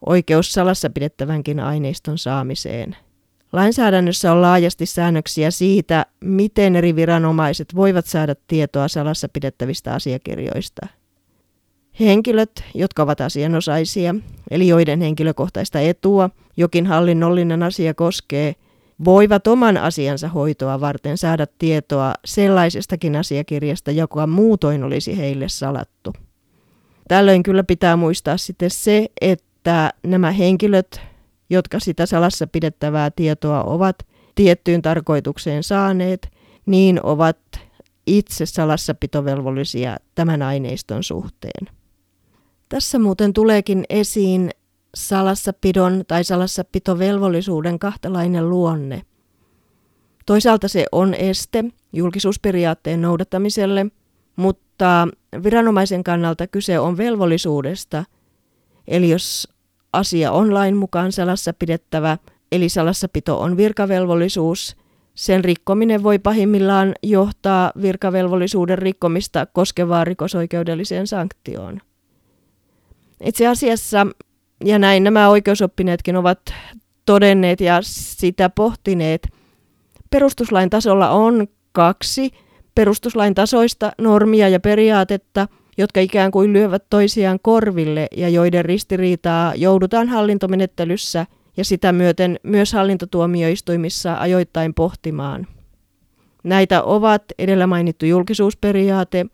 oikeus 0.07 0.53
salassa 0.53 0.91
pidettävänkin 0.91 1.61
aineiston 1.61 2.19
saamiseen. 2.19 2.97
Lainsäädännössä 3.53 4.33
on 4.33 4.43
laajasti 4.43 4.87
säännöksiä 4.87 5.51
siitä, 5.51 6.07
miten 6.21 6.77
eri 6.77 6.97
viranomaiset 6.97 7.75
voivat 7.75 8.07
saada 8.07 8.35
tietoa 8.47 8.89
salassa 8.89 9.29
pidettävistä 9.29 9.95
asiakirjoista. 9.95 10.87
Henkilöt, 12.01 12.65
jotka 12.75 13.03
ovat 13.03 13.21
asianosaisia, 13.21 14.15
eli 14.51 14.69
joiden 14.69 15.01
henkilökohtaista 15.01 15.81
etua 15.81 16.31
jokin 16.57 16.87
hallinnollinen 16.87 17.63
asia 17.63 17.95
koskee, 17.95 18.55
voivat 19.05 19.47
oman 19.47 19.77
asiansa 19.77 20.29
hoitoa 20.29 20.81
varten 20.81 21.19
saada 21.19 21.47
tietoa 21.59 22.15
sellaisestakin 22.25 23.17
asiakirjasta, 23.17 23.91
joka 23.91 24.27
muutoin 24.27 24.85
olisi 24.85 25.19
heille 25.19 25.49
salattu. 25.49 26.13
Tällöin 27.09 27.43
kyllä 27.43 27.65
pitää 27.65 27.97
muistaa 27.97 28.37
sitten 28.37 28.71
se, 28.71 29.09
että 29.21 29.48
että 29.69 29.93
nämä 30.03 30.31
henkilöt, 30.31 31.01
jotka 31.51 31.81
sitä 31.81 32.07
salassa 32.07 32.47
pidettävää 32.47 33.11
tietoa 33.11 33.63
ovat 33.63 33.97
tiettyyn 34.35 34.83
tarkoitukseen 34.83 35.63
saaneet, 35.63 36.29
niin 36.67 37.01
ovat 37.03 37.39
itse 38.07 38.47
salassapitovelvollisia 38.47 39.97
tämän 40.15 40.43
aineiston 40.43 41.03
suhteen. 41.03 41.69
Tässä 42.69 42.99
muuten 42.99 43.33
tuleekin 43.33 43.85
esiin 43.91 44.51
salassapidon 44.95 46.05
tai 46.09 46.25
salassapitovelvollisuuden 46.25 47.79
kahtalainen 47.79 48.51
luonne. 48.51 49.03
Toisaalta 50.27 50.69
se 50.69 50.87
on 50.93 51.15
este 51.15 51.65
julkisuusperiaatteen 51.93 53.03
noudattamiselle, 53.03 53.87
mutta 54.37 55.09
viranomaisen 55.43 56.05
kannalta 56.05 56.47
kyse 56.47 56.79
on 56.79 56.97
velvollisuudesta– 56.97 58.05
Eli 58.89 59.11
jos 59.11 59.49
asia 59.93 60.33
on 60.33 60.55
lain 60.55 60.77
mukaan 60.77 61.13
salassa 61.13 61.53
pidettävä, 61.53 62.19
eli 62.53 62.69
salassapito 62.69 63.41
on 63.41 63.57
virkavelvollisuus, 63.57 64.77
sen 65.15 65.45
rikkominen 65.45 66.03
voi 66.03 66.19
pahimmillaan 66.19 66.95
johtaa 67.03 67.73
virkavelvollisuuden 67.83 68.79
rikkomista 68.79 69.47
koskevaan 69.47 70.07
rikosoikeudelliseen 70.07 71.07
sanktioon. 71.07 71.81
Itse 73.25 73.47
asiassa, 73.47 74.07
ja 74.65 74.79
näin 74.79 75.05
nämä 75.05 75.29
oikeusoppineetkin 75.29 76.17
ovat 76.17 76.41
todenneet 77.07 77.61
ja 77.61 77.79
sitä 77.83 78.51
pohtineet, 78.51 79.29
perustuslain 80.11 80.71
tasolla 80.71 81.11
on 81.11 81.47
kaksi 81.73 82.31
perustuslain 82.75 83.35
tasoista 83.35 83.93
normia 83.99 84.49
ja 84.49 84.61
periaatetta– 84.61 85.49
jotka 85.79 86.01
ikään 86.01 86.31
kuin 86.31 86.53
lyövät 86.53 86.85
toisiaan 86.91 87.39
korville 87.43 88.07
ja 88.17 88.29
joiden 88.29 88.65
ristiriitaa 88.65 89.55
joudutaan 89.55 90.09
hallintomenettelyssä 90.09 91.27
ja 91.57 91.65
sitä 91.65 91.93
myöten 91.93 92.41
myös 92.43 92.73
hallintotuomioistuimissa 92.73 94.17
ajoittain 94.19 94.75
pohtimaan. 94.75 95.47
Näitä 96.45 96.83
ovat 96.83 97.23
edellä 97.39 97.67
mainittu 97.67 98.07
julkisuusperiaate 98.07 99.27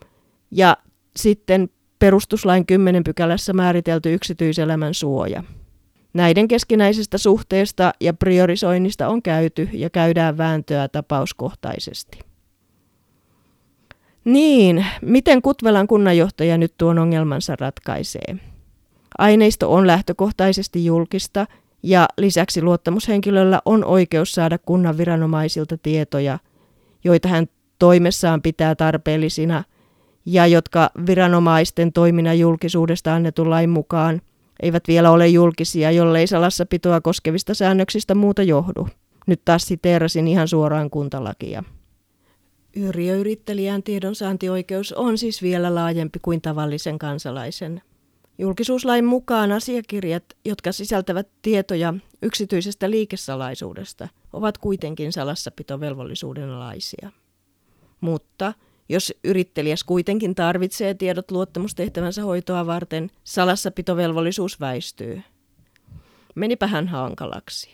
ja 0.51 0.77
sitten 1.17 1.69
perustuslain 1.99 2.67
10 2.67 3.05
pykälässä 3.05 3.53
määritelty 3.53 4.15
yksityiselämän 4.15 4.95
suoja. 4.95 5.45
Näiden 6.15 6.49
keskinäisestä 6.49 7.19
suhteesta 7.19 7.93
ja 8.01 8.15
priorisoinnista 8.15 9.09
on 9.09 9.23
käyty 9.23 9.69
ja 9.73 9.91
käydään 9.91 10.39
vääntöä 10.39 10.89
tapauskohtaisesti. 10.89 12.34
Niin, 14.25 14.87
miten 15.03 15.43
Kutvelan 15.43 15.87
kunnanjohtaja 15.87 16.59
nyt 16.59 16.75
tuon 16.79 16.99
ongelmansa 16.99 17.57
ratkaisee? 17.61 18.37
Aineisto 19.19 19.73
on 19.73 19.87
lähtökohtaisesti 19.87 20.85
julkista 20.85 21.47
ja 21.83 22.09
lisäksi 22.19 22.63
luottamushenkilöllä 22.63 23.61
on 23.65 23.85
oikeus 23.85 24.33
saada 24.33 24.59
kunnan 24.59 24.99
viranomaisilta 24.99 25.79
tietoja, 25.79 26.39
joita 27.05 27.29
hän 27.29 27.47
toimessaan 27.79 28.43
pitää 28.43 28.75
tarpeellisina 28.75 29.65
ja 30.27 30.47
jotka 30.47 30.91
viranomaisten 31.07 31.93
toiminnan 31.93 32.39
julkisuudesta 32.39 33.15
annetun 33.15 33.51
lain 33.51 33.71
mukaan 33.71 34.21
eivät 34.63 34.89
vielä 34.89 35.11
ole 35.11 35.29
julkisia, 35.29 35.91
jollei 35.91 36.27
salassapitoa 36.27 37.01
koskevista 37.01 37.55
säännöksistä 37.55 38.15
muuta 38.15 38.43
johdu. 38.43 38.89
Nyt 39.27 39.41
taas 39.45 39.63
siteerasin 39.63 40.29
ihan 40.29 40.49
suoraan 40.49 40.91
kuntalakia. 40.91 41.65
Yrjöyrittelijän 42.77 43.83
tiedonsaantioikeus 43.83 44.93
on 44.93 45.19
siis 45.19 45.43
vielä 45.43 45.75
laajempi 45.75 46.19
kuin 46.23 46.41
tavallisen 46.41 46.99
kansalaisen. 46.99 47.83
Julkisuuslain 48.39 49.05
mukaan 49.05 49.53
asiakirjat, 49.53 50.25
jotka 50.45 50.73
sisältävät 50.73 51.29
tietoja 51.43 51.95
yksityisestä 52.23 52.91
liikesalaisuudesta, 52.91 54.09
ovat 54.33 54.59
kuitenkin 54.59 55.13
salassapitovelvollisuuden 55.13 56.51
alaisia. 56.51 57.11
Mutta 58.01 58.55
jos 58.89 59.15
yrittelijäs 59.25 59.85
kuitenkin 59.85 60.35
tarvitsee 60.35 60.95
tiedot 60.95 61.31
luottamustehtävänsä 61.31 62.23
hoitoa 62.23 62.67
varten, 62.67 63.11
salassapitovelvollisuus 63.25 64.61
väistyy. 64.61 65.23
Menipä 66.35 66.67
hän 66.67 66.89
hankalaksi. 66.89 67.73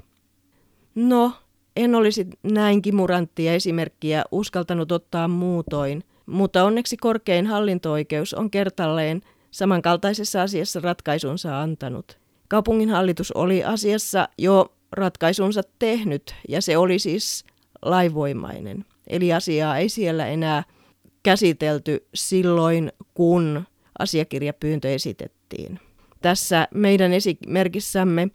No, 0.95 1.33
en 1.81 1.95
olisi 1.95 2.27
näin 2.43 2.83
kimuranttia 2.83 3.55
esimerkkiä 3.55 4.25
uskaltanut 4.33 4.93
ottaa 4.93 5.29
muutoin, 5.29 6.05
mutta 6.27 6.65
onneksi 6.65 6.97
korkein 6.97 7.47
hallinto-oikeus 7.47 8.35
on 8.35 8.51
kertalleen 8.51 9.21
samankaltaisessa 9.51 10.43
asiassa 10.43 10.81
ratkaisunsa 10.81 11.61
antanut. 11.61 12.19
Kaupunginhallitus 12.49 13.33
oli 13.33 13.65
asiassa 13.65 14.29
jo 14.39 14.73
ratkaisunsa 14.93 15.61
tehnyt 15.79 16.35
ja 16.49 16.63
se 16.63 16.77
oli 16.77 16.99
siis 16.99 17.45
laivoimainen. 17.83 18.85
Eli 19.07 19.33
asiaa 19.33 19.79
ei 19.79 19.89
siellä 19.89 20.27
enää 20.27 20.65
käsitelty 21.23 22.07
silloin, 22.15 22.93
kun 23.15 23.65
asiakirjapyyntö 23.99 24.95
esitettiin. 24.95 25.81
Tässä 26.23 26.69
meidän 26.75 27.13
esimerkissämme 27.13 28.29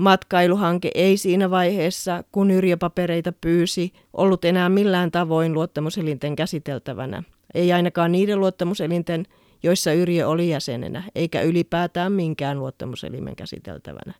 matkailuhanke 0.00 0.90
ei 0.94 1.16
siinä 1.16 1.50
vaiheessa, 1.50 2.24
kun 2.32 2.50
yrjöpapereita 2.50 3.32
pyysi, 3.40 3.92
ollut 4.12 4.44
enää 4.44 4.68
millään 4.68 5.10
tavoin 5.10 5.52
luottamuselinten 5.52 6.36
käsiteltävänä. 6.36 7.22
Ei 7.54 7.72
ainakaan 7.72 8.12
niiden 8.12 8.40
luottamuselinten, 8.40 9.26
joissa 9.62 9.92
Yrjö 9.92 10.28
oli 10.28 10.48
jäsenenä, 10.48 11.02
eikä 11.14 11.42
ylipäätään 11.42 12.12
minkään 12.12 12.58
luottamuselimen 12.58 13.36
käsiteltävänä. 13.36 14.14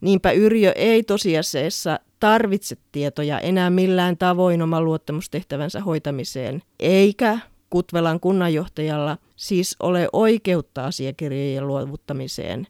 Niinpä 0.00 0.30
Yrjö 0.30 0.72
ei 0.72 1.02
tosiasiassa 1.02 2.00
tarvitse 2.20 2.76
tietoja 2.92 3.38
enää 3.38 3.70
millään 3.70 4.16
tavoin 4.16 4.62
oman 4.62 4.84
luottamustehtävänsä 4.84 5.80
hoitamiseen, 5.80 6.62
eikä 6.78 7.38
Kutvelan 7.70 8.20
kunnanjohtajalla 8.20 9.18
siis 9.36 9.76
ole 9.80 10.08
oikeutta 10.12 10.84
asiakirjojen 10.84 11.66
luovuttamiseen. 11.66 12.66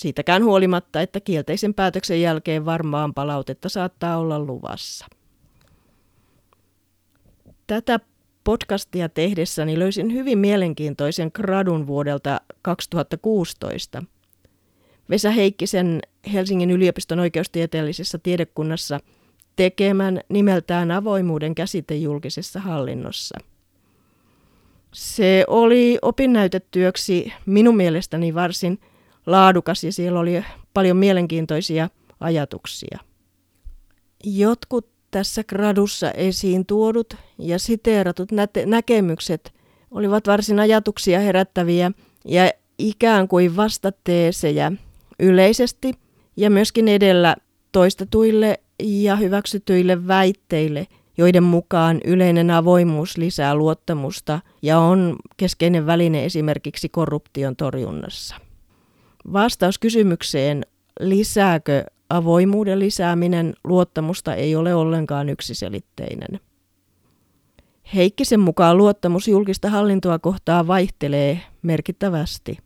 Siitäkään 0.00 0.44
huolimatta, 0.44 1.00
että 1.00 1.20
kielteisen 1.20 1.74
päätöksen 1.74 2.20
jälkeen 2.20 2.64
varmaan 2.64 3.14
palautetta 3.14 3.68
saattaa 3.68 4.16
olla 4.18 4.38
luvassa. 4.38 5.06
Tätä 7.66 8.00
podcastia 8.44 9.08
tehdessäni 9.08 9.78
löysin 9.78 10.12
hyvin 10.12 10.38
mielenkiintoisen 10.38 11.30
gradun 11.34 11.86
vuodelta 11.86 12.40
2016. 12.62 14.02
Vesa 15.10 15.30
Heikkisen 15.30 16.00
Helsingin 16.32 16.70
yliopiston 16.70 17.18
oikeustieteellisessä 17.18 18.18
tiedekunnassa 18.18 19.00
tekemän 19.56 20.20
nimeltään 20.28 20.90
avoimuuden 20.90 21.54
käsite 21.54 21.94
julkisessa 21.94 22.60
hallinnossa. 22.60 23.38
Se 24.92 25.44
oli 25.46 25.98
opinnäytetyöksi 26.02 27.32
minun 27.46 27.76
mielestäni 27.76 28.34
varsin 28.34 28.80
laadukas 29.30 29.84
ja 29.84 29.92
siellä 29.92 30.20
oli 30.20 30.44
paljon 30.74 30.96
mielenkiintoisia 30.96 31.88
ajatuksia. 32.20 32.98
Jotkut 34.24 34.88
tässä 35.10 35.44
gradussa 35.44 36.10
esiin 36.10 36.66
tuodut 36.66 37.14
ja 37.38 37.58
siteeratut 37.58 38.32
nä- 38.32 38.48
näkemykset 38.66 39.52
olivat 39.90 40.26
varsin 40.26 40.60
ajatuksia 40.60 41.20
herättäviä 41.20 41.92
ja 42.24 42.50
ikään 42.78 43.28
kuin 43.28 43.56
vastateesejä 43.56 44.72
yleisesti 45.18 45.92
ja 46.36 46.50
myöskin 46.50 46.88
edellä 46.88 47.36
toistetuille 47.72 48.60
ja 48.82 49.16
hyväksytyille 49.16 50.06
väitteille, 50.06 50.86
joiden 51.18 51.42
mukaan 51.42 52.00
yleinen 52.04 52.50
avoimuus 52.50 53.16
lisää 53.16 53.54
luottamusta 53.54 54.40
ja 54.62 54.78
on 54.78 55.16
keskeinen 55.36 55.86
väline 55.86 56.24
esimerkiksi 56.24 56.88
korruption 56.88 57.56
torjunnassa. 57.56 58.49
Vastaus 59.32 59.78
kysymykseen, 59.78 60.66
lisääkö 61.00 61.84
avoimuuden 62.10 62.78
lisääminen 62.78 63.54
luottamusta 63.64 64.34
ei 64.34 64.56
ole 64.56 64.74
ollenkaan 64.74 65.28
yksiselitteinen. 65.28 66.40
Heikkisen 67.94 68.40
mukaan 68.40 68.76
luottamus 68.76 69.28
julkista 69.28 69.70
hallintoa 69.70 70.18
kohtaa 70.18 70.66
vaihtelee 70.66 71.40
merkittävästi. 71.62 72.58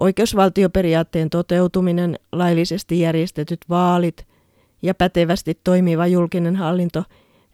Oikeusvaltioperiaatteen 0.00 1.30
toteutuminen, 1.30 2.18
laillisesti 2.32 3.00
järjestetyt 3.00 3.60
vaalit 3.68 4.26
ja 4.82 4.94
pätevästi 4.94 5.60
toimiva 5.64 6.06
julkinen 6.06 6.56
hallinto 6.56 7.04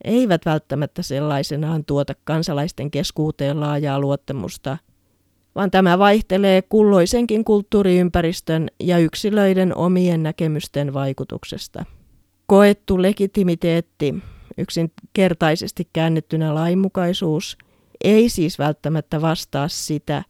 eivät 0.04 0.46
välttämättä 0.46 1.02
sellaisenaan 1.02 1.84
tuota 1.84 2.14
kansalaisten 2.24 2.90
keskuuteen 2.90 3.60
laajaa 3.60 4.00
luottamusta, 4.00 4.78
vaan 5.54 5.70
tämä 5.70 5.98
vaihtelee 5.98 6.62
kulloisenkin 6.62 7.44
kulttuuriympäristön 7.44 8.68
ja 8.80 8.98
yksilöiden 8.98 9.76
omien 9.76 10.22
näkemysten 10.22 10.94
vaikutuksesta. 10.94 11.84
Koettu 12.46 13.02
legitimiteetti, 13.02 14.14
yksinkertaisesti 14.58 15.88
käännettynä 15.92 16.54
lainmukaisuus, 16.54 17.58
ei 18.04 18.28
siis 18.28 18.58
välttämättä 18.58 19.20
vastaa 19.20 19.68
sitä, 19.68 20.22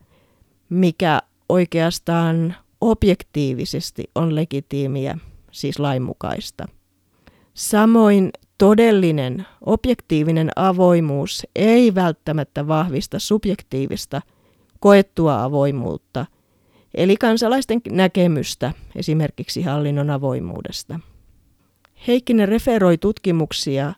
mikä 0.69 1.23
oikeastaan 1.49 2.55
objektiivisesti 2.81 4.05
on 4.15 4.35
legitiimiä, 4.35 5.19
siis 5.51 5.79
lainmukaista. 5.79 6.69
Samoin 7.55 8.31
todellinen, 8.59 9.47
objektiivinen 9.67 10.51
avoimuus 10.57 11.47
ei 11.57 11.95
välttämättä 11.95 12.69
vahvista 12.69 13.19
subjektiivista, 13.19 14.21
koettua 14.83 15.43
avoimuutta, 15.43 16.27
eli 16.95 17.17
kansalaisten 17.17 17.81
näkemystä 17.91 18.73
esimerkiksi 18.97 19.63
hallinnon 19.63 20.11
avoimuudesta. 20.11 21.01
Heikkinen 22.07 22.49
referoi 22.49 22.99
tutkimuksia, 22.99 23.93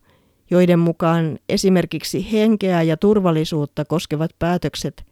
joiden 0.51 0.79
mukaan 0.79 1.39
esimerkiksi 1.49 2.33
henkeä 2.33 2.83
ja 2.83 2.97
turvallisuutta 2.97 3.85
koskevat 3.85 4.31
päätökset 4.39 5.05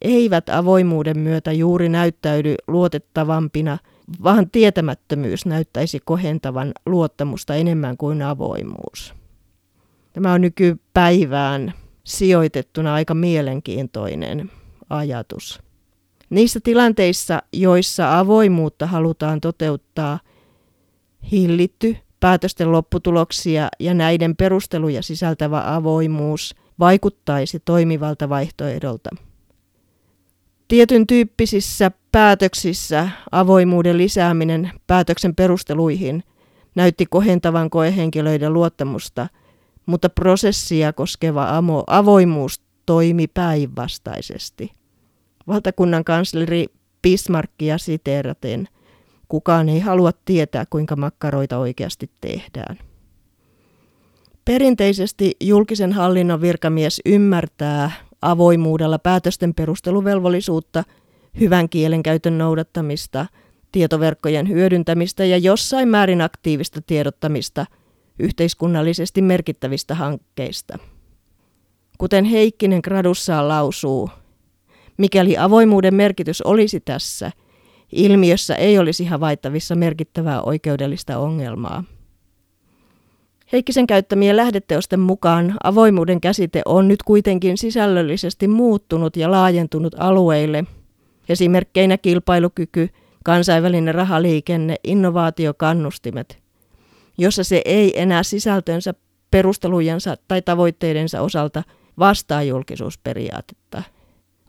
eivät 0.00 0.48
avoimuuden 0.48 1.18
myötä 1.18 1.52
juuri 1.52 1.88
näyttäydy 1.88 2.54
luotettavampina, 2.68 3.78
vaan 4.22 4.50
tietämättömyys 4.50 5.46
näyttäisi 5.46 6.00
kohentavan 6.04 6.72
luottamusta 6.86 7.54
enemmän 7.54 7.96
kuin 7.96 8.22
avoimuus. 8.22 9.14
Tämä 10.12 10.32
on 10.32 10.40
nykypäivään 10.40 11.74
sijoitettuna 12.04 12.94
aika 12.94 13.14
mielenkiintoinen 13.14 14.50
ajatus. 14.90 15.60
Niissä 16.30 16.60
tilanteissa, 16.64 17.42
joissa 17.52 18.18
avoimuutta 18.18 18.86
halutaan 18.86 19.40
toteuttaa, 19.40 20.18
hillitty 21.32 21.96
päätösten 22.20 22.72
lopputuloksia 22.72 23.68
ja 23.80 23.94
näiden 23.94 24.36
perusteluja 24.36 25.02
sisältävä 25.02 25.74
avoimuus 25.74 26.54
vaikuttaisi 26.78 27.60
toimivalta 27.64 28.28
vaihtoehdolta. 28.28 29.10
Tietyn 30.68 31.06
tyyppisissä 31.06 31.90
päätöksissä 32.12 33.08
avoimuuden 33.32 33.98
lisääminen 33.98 34.72
päätöksen 34.86 35.34
perusteluihin 35.34 36.22
näytti 36.74 37.06
kohentavan 37.06 37.70
koehenkilöiden 37.70 38.52
luottamusta, 38.52 39.28
mutta 39.86 40.08
prosessia 40.08 40.92
koskeva 40.92 41.48
avoimuus 41.86 42.60
toimi 42.86 43.26
päinvastaisesti. 43.26 44.79
Valtakunnan 45.50 46.04
kansleri 46.04 46.66
Bismarckia 47.02 47.78
siteeraten 47.78 48.68
Kukaan 49.30 49.68
ei 49.68 49.80
halua 49.80 50.10
tietää, 50.24 50.64
kuinka 50.70 50.96
makkaroita 50.96 51.58
oikeasti 51.58 52.10
tehdään. 52.20 52.78
Perinteisesti 54.44 55.36
julkisen 55.40 55.92
hallinnon 55.92 56.40
virkamies 56.40 57.00
ymmärtää 57.06 57.90
avoimuudella 58.22 58.98
päätösten 58.98 59.54
perusteluvelvollisuutta, 59.54 60.84
hyvän 61.40 61.68
kielenkäytön 61.68 62.38
noudattamista, 62.38 63.26
tietoverkkojen 63.72 64.48
hyödyntämistä 64.48 65.24
ja 65.24 65.38
jossain 65.38 65.88
määrin 65.88 66.20
aktiivista 66.20 66.80
tiedottamista 66.86 67.66
yhteiskunnallisesti 68.18 69.22
merkittävistä 69.22 69.94
hankkeista. 69.94 70.78
Kuten 71.98 72.24
Heikkinen 72.24 72.80
gradussaan 72.84 73.48
lausuu, 73.48 74.10
mikäli 75.00 75.38
avoimuuden 75.38 75.94
merkitys 75.94 76.42
olisi 76.42 76.80
tässä, 76.80 77.32
ilmiössä 77.92 78.54
ei 78.54 78.78
olisi 78.78 79.04
havaittavissa 79.04 79.74
merkittävää 79.74 80.42
oikeudellista 80.42 81.18
ongelmaa. 81.18 81.84
Heikkisen 83.52 83.86
käyttämien 83.86 84.36
lähdeteosten 84.36 85.00
mukaan 85.00 85.54
avoimuuden 85.64 86.20
käsite 86.20 86.62
on 86.64 86.88
nyt 86.88 87.02
kuitenkin 87.02 87.58
sisällöllisesti 87.58 88.48
muuttunut 88.48 89.16
ja 89.16 89.30
laajentunut 89.30 89.94
alueille, 89.98 90.64
esimerkkeinä 91.28 91.98
kilpailukyky, 91.98 92.88
kansainvälinen 93.24 93.94
rahaliikenne, 93.94 94.76
innovaatiokannustimet, 94.84 96.38
jossa 97.18 97.44
se 97.44 97.62
ei 97.64 98.00
enää 98.00 98.22
sisältönsä, 98.22 98.94
perustelujensa 99.30 100.16
tai 100.28 100.42
tavoitteidensa 100.42 101.20
osalta 101.20 101.62
vastaa 101.98 102.42
julkisuusperiaatetta. 102.42 103.82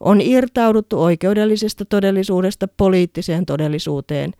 On 0.02 0.22
irtauduttu 0.22 1.04
oikeudellisesta 1.04 1.86
todellisuudesta 1.86 2.68
poliittiseen 2.78 3.46
todellisuuteen 3.46 4.32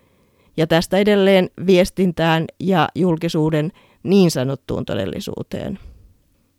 ja 0.58 0.68
tästä 0.68 0.98
edelleen 0.98 1.50
viestintään 1.66 2.46
ja 2.60 2.90
julkisuuden 2.96 3.72
niin 4.04 4.32
sanottuun 4.32 4.86
todellisuuteen. 4.86 5.80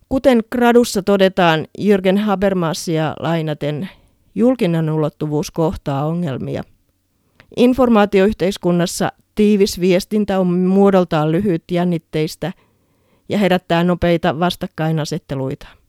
Kuten 0.09 0.43
gradussa 0.51 1.03
todetaan 1.03 1.67
Jürgen 1.79 2.17
Habermasia 2.17 3.13
lainaten, 3.19 3.89
julkinen 4.35 4.89
ulottuvuus 4.89 5.51
kohtaa 5.51 6.05
ongelmia. 6.05 6.63
Informaatioyhteiskunnassa 7.57 9.11
tiivis 9.35 9.79
viestintä 9.79 10.39
on 10.39 10.47
muodoltaan 10.47 11.31
lyhyt 11.31 11.63
jännitteistä 11.71 12.53
ja 13.29 13.37
herättää 13.37 13.83
nopeita 13.83 14.39
vastakkainasetteluita. 14.39 15.82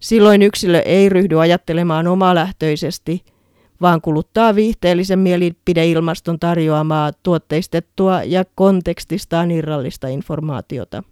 Silloin 0.00 0.42
yksilö 0.42 0.80
ei 0.80 1.08
ryhdy 1.08 1.40
ajattelemaan 1.40 2.06
omalähtöisesti, 2.06 3.24
vaan 3.80 4.00
kuluttaa 4.00 4.54
viihteellisen 4.54 5.18
mielipideilmaston 5.18 6.40
tarjoamaa 6.40 7.12
tuotteistettua 7.22 8.22
ja 8.22 8.44
kontekstistaan 8.54 9.50
irrallista 9.50 10.08
informaatiota. 10.08 11.02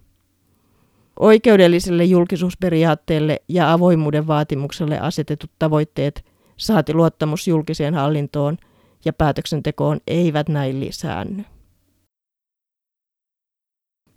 Oikeudelliselle 1.19 2.03
julkisuusperiaatteelle 2.03 3.41
ja 3.47 3.73
avoimuuden 3.73 4.27
vaatimukselle 4.27 4.99
asetetut 4.99 5.51
tavoitteet, 5.59 6.25
saati 6.57 6.93
luottamus 6.93 7.47
julkiseen 7.47 7.93
hallintoon 7.93 8.57
ja 9.05 9.13
päätöksentekoon 9.13 9.99
eivät 10.07 10.49
näin 10.49 10.79
lisäänny. 10.79 11.43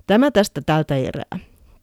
Tämä 0.06 0.30
tästä 0.30 0.60
tältä 0.66 0.96
erää. 0.96 1.38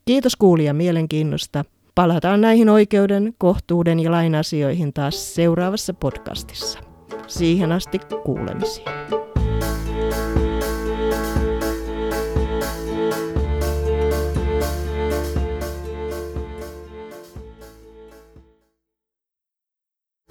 Kiitos 0.05 0.35
kuulija 0.35 0.73
mielenkiinnosta. 0.73 1.65
Palataan 1.95 2.41
näihin 2.41 2.69
oikeuden, 2.69 3.33
kohtuuden 3.37 3.99
ja 3.99 4.11
lainasioihin 4.11 4.93
taas 4.93 5.35
seuraavassa 5.35 5.93
podcastissa. 5.93 6.79
Siihen 7.27 7.71
asti 7.71 7.99
kuulemisiin. 8.23 8.87